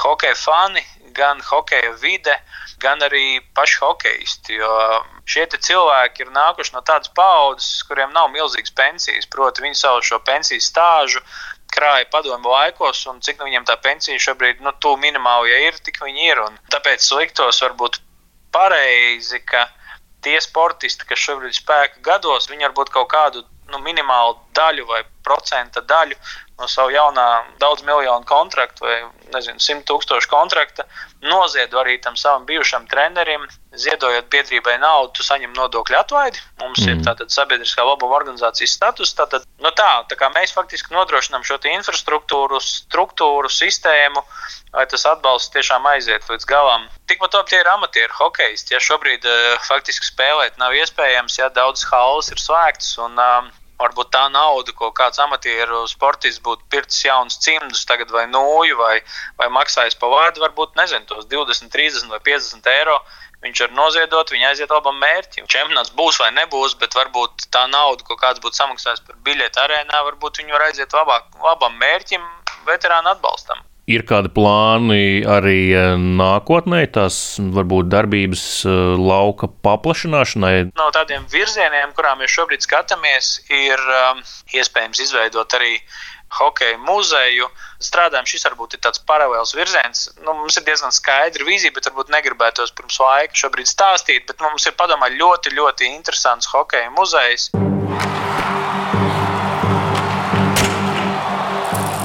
hokeja 0.00 0.36
fani, 0.38 0.82
gan 1.16 1.40
hokeja 1.44 1.92
vide, 2.02 2.36
gan 2.82 3.02
arī 3.06 3.40
paši 3.56 3.78
hokeisti. 3.82 4.58
Jo 4.60 4.72
šie 5.28 5.46
cilvēki 5.54 6.24
ir 6.24 6.34
nākuši 6.34 6.74
no 6.76 6.82
tādas 6.86 7.12
paudzes, 7.16 7.82
kuriem 7.88 8.12
nav 8.16 8.30
milzīgas 8.34 8.74
pensijas. 8.76 9.28
Proti, 9.30 9.64
viņi 9.66 9.80
savu 9.82 10.04
šo 10.06 10.20
pensiju 10.26 10.62
stāžu 10.64 11.22
krāja 11.70 12.06
padomu 12.10 12.50
laikos, 12.50 13.04
un 13.06 13.20
cik 13.22 13.38
nu 13.38 13.46
viņiem 13.46 13.66
tā 13.68 13.76
pensija 13.82 14.18
šobrīd, 14.18 14.62
nu, 14.64 14.72
tu 14.82 14.96
minimāli, 14.98 15.52
ja 15.52 15.60
ir, 15.68 15.78
tik 15.86 16.00
viņi 16.02 16.32
ir. 16.32 16.42
Un 16.48 16.58
tāpēc 16.74 17.06
liktos 17.18 17.62
varbūt 17.62 18.00
pareizi, 18.54 19.38
ka 19.46 19.68
tie 20.24 20.40
sportisti, 20.42 21.06
kas 21.06 21.22
šobrīd 21.22 21.54
ir 21.54 21.60
spēka 21.60 22.02
gados, 22.06 22.50
viņi 22.50 22.68
varbūt 22.68 22.92
kaut 22.96 23.10
kādu 23.12 23.44
nu, 23.70 23.78
minimālu 23.84 24.36
daļu 24.56 24.86
vai 24.88 25.04
procenta 25.24 25.82
daļu 25.86 26.16
no 26.60 26.68
savu 26.68 26.92
jaunā 26.94 27.26
daudz 27.62 27.82
miljonu 27.86 28.26
kontraktu 28.28 28.84
vai 28.84 28.98
nezinu, 29.34 29.60
simt 29.62 29.86
tūkstošu 29.88 30.28
kontrakta 30.30 30.84
noziedu 31.22 31.78
arī 31.80 31.98
tam 32.02 32.16
savam 32.16 32.46
bijušam 32.48 32.86
trenerim. 32.90 33.46
Ziedojot 33.76 34.26
biedrībai 34.32 34.78
naudu, 34.82 35.12
tu 35.14 35.22
saņem 35.22 35.52
nodokļu 35.54 35.98
atlaidi. 36.00 36.40
Mums 36.62 36.80
mm. 36.82 36.88
ir 36.90 37.04
tātad 37.06 37.30
sabiedriskā 37.30 37.84
labuma 37.86 38.16
organizācijas 38.18 38.72
status. 38.74 39.12
Tātad, 39.14 39.44
nu 39.62 39.70
tā, 39.78 39.90
tā 40.10 40.18
kā 40.18 40.30
mēs 40.34 40.54
faktiski 40.56 40.94
nodrošinām 40.96 41.44
šo 41.46 41.60
infrastruktūru, 41.70 42.58
struktūru, 42.64 43.52
sistēmu, 43.52 44.24
lai 44.74 44.86
tas 44.90 45.06
atbalsts 45.12 45.54
tiešām 45.54 45.86
aiziet 45.92 46.26
līdz 46.26 46.48
galam. 46.50 46.88
Tikpat 47.06 47.38
labi 47.38 47.52
tie 47.52 47.62
ir 47.62 47.72
amatieru 47.76 48.18
hokeisti. 48.18 48.74
Ja 48.74 48.82
šobrīd 48.82 49.28
uh, 49.28 49.54
faktiski 49.68 50.10
spēlēt 50.10 50.58
nav 50.58 50.74
iespējams, 50.80 51.38
ja 51.38 51.52
daudzas 51.54 51.86
halas 51.92 52.32
ir 52.34 52.42
slēgtas 52.42 52.96
un 53.06 53.20
uh, 53.20 53.52
varbūt 53.80 54.10
tā 54.14 54.26
nauda, 54.32 54.74
ko 54.76 54.90
kāds 54.96 55.20
amatieru 55.22 55.82
sportists 55.90 56.42
būtu 56.44 56.66
pircis 56.72 57.06
jaunus 57.06 57.38
cimdus, 57.44 57.86
tagad 57.88 58.12
vai 58.14 58.26
nūju, 58.30 58.76
vai, 58.80 59.00
vai 59.40 59.48
maksājis 59.56 59.98
pa 60.00 60.10
vārdu, 60.12 60.44
varbūt 60.44 60.76
nezinu, 60.80 61.08
tos 61.08 61.28
20, 61.30 61.72
30 61.72 62.12
vai 62.12 62.20
50 62.30 62.70
eiro, 62.74 62.98
viņš 63.44 63.64
var 63.64 63.74
noziedot, 63.78 64.34
viņa 64.34 64.52
aiziet 64.52 64.74
labam 64.74 65.00
mērķim. 65.00 65.48
Čempionāts 65.48 65.94
būs 65.96 66.20
vai 66.20 66.30
nebūs, 66.36 66.76
bet 66.82 66.96
varbūt 66.98 67.48
tā 67.54 67.64
nauda, 67.72 68.04
ko 68.04 68.18
kāds 68.20 68.42
būtu 68.44 68.60
samaksājis 68.60 69.04
par 69.06 69.18
biļeti 69.24 69.64
arēnā, 69.64 70.04
varbūt 70.10 70.42
viņi 70.42 70.56
var 70.56 70.68
aiziet 70.68 70.96
labāk, 70.96 71.32
labam 71.44 71.80
mērķim, 71.80 72.24
veterānu 72.68 73.14
atbalstam. 73.14 73.64
Ir 73.90 74.04
kādi 74.06 74.30
plāni 74.30 75.22
arī 75.26 75.72
eh, 75.74 75.96
nākotnē, 75.98 76.84
tās 76.94 77.16
varbūt 77.56 77.88
darbības 77.90 78.44
eh, 78.68 78.76
lauka 79.00 79.48
paplašināšanai? 79.66 80.70
No 80.78 80.90
tādiem 80.94 81.24
virzieniem, 81.32 81.90
kurām 81.96 82.22
mēs 82.22 82.36
šobrīd 82.36 82.62
skatāmies, 82.62 83.32
ir 83.50 83.82
um, 83.96 84.22
iespējams 84.54 85.02
izveidot 85.08 85.58
arī 85.58 85.74
hokeja 86.38 86.78
muzeju. 86.86 87.48
Strādājam, 87.82 88.28
šis 88.30 88.46
varbūt 88.46 88.76
ir 88.76 88.84
tāds 88.86 89.02
paralēls 89.10 89.56
virziens. 89.58 90.06
Nu, 90.22 90.36
mums 90.38 90.60
ir 90.60 90.66
diezgan 90.68 90.94
skaidra 90.94 91.48
vīzija, 91.48 91.74
bet 91.74 91.90
varbūt 91.90 92.14
negribētos 92.14 92.74
pirms 92.76 93.00
laika 93.02 93.42
šobrīd 93.42 93.70
stāstīt. 93.72 94.28
Bet 94.30 94.44
mums 94.44 94.70
ir 94.70 94.78
padomā 94.78 95.10
ļoti, 95.16 95.56
ļoti 95.58 95.90
interesants 95.96 96.52
hokeja 96.54 96.92
muzejs. 96.94 97.50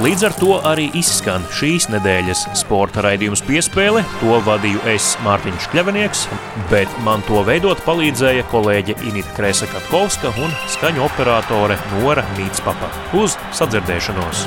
Līdz 0.05 0.23
ar 0.27 0.33
to 0.37 0.55
arī 0.69 0.83
izskan 0.99 1.47
šīs 1.57 1.87
nedēļas 1.89 2.43
sporta 2.59 3.01
raidījums 3.01 3.41
piespēle. 3.47 4.03
To 4.19 4.37
vadīju 4.45 4.83
es, 4.91 5.07
Mārtiņš 5.25 5.65
Kļavinieks, 5.71 6.27
bet 6.69 6.93
man 7.07 7.25
to 7.25 7.41
veidot 7.47 7.81
palīdzēja 7.87 8.45
kolēģe 8.53 8.99
Inita 9.09 9.33
Krēsa-Katkovska 9.39 10.35
un 10.45 10.53
skaņu 10.77 11.07
operātore 11.09 11.81
Nora 11.95 12.29
Mītspapa. 12.37 12.93
Uz 13.17 13.39
sadzirdēšanos! 13.57 14.45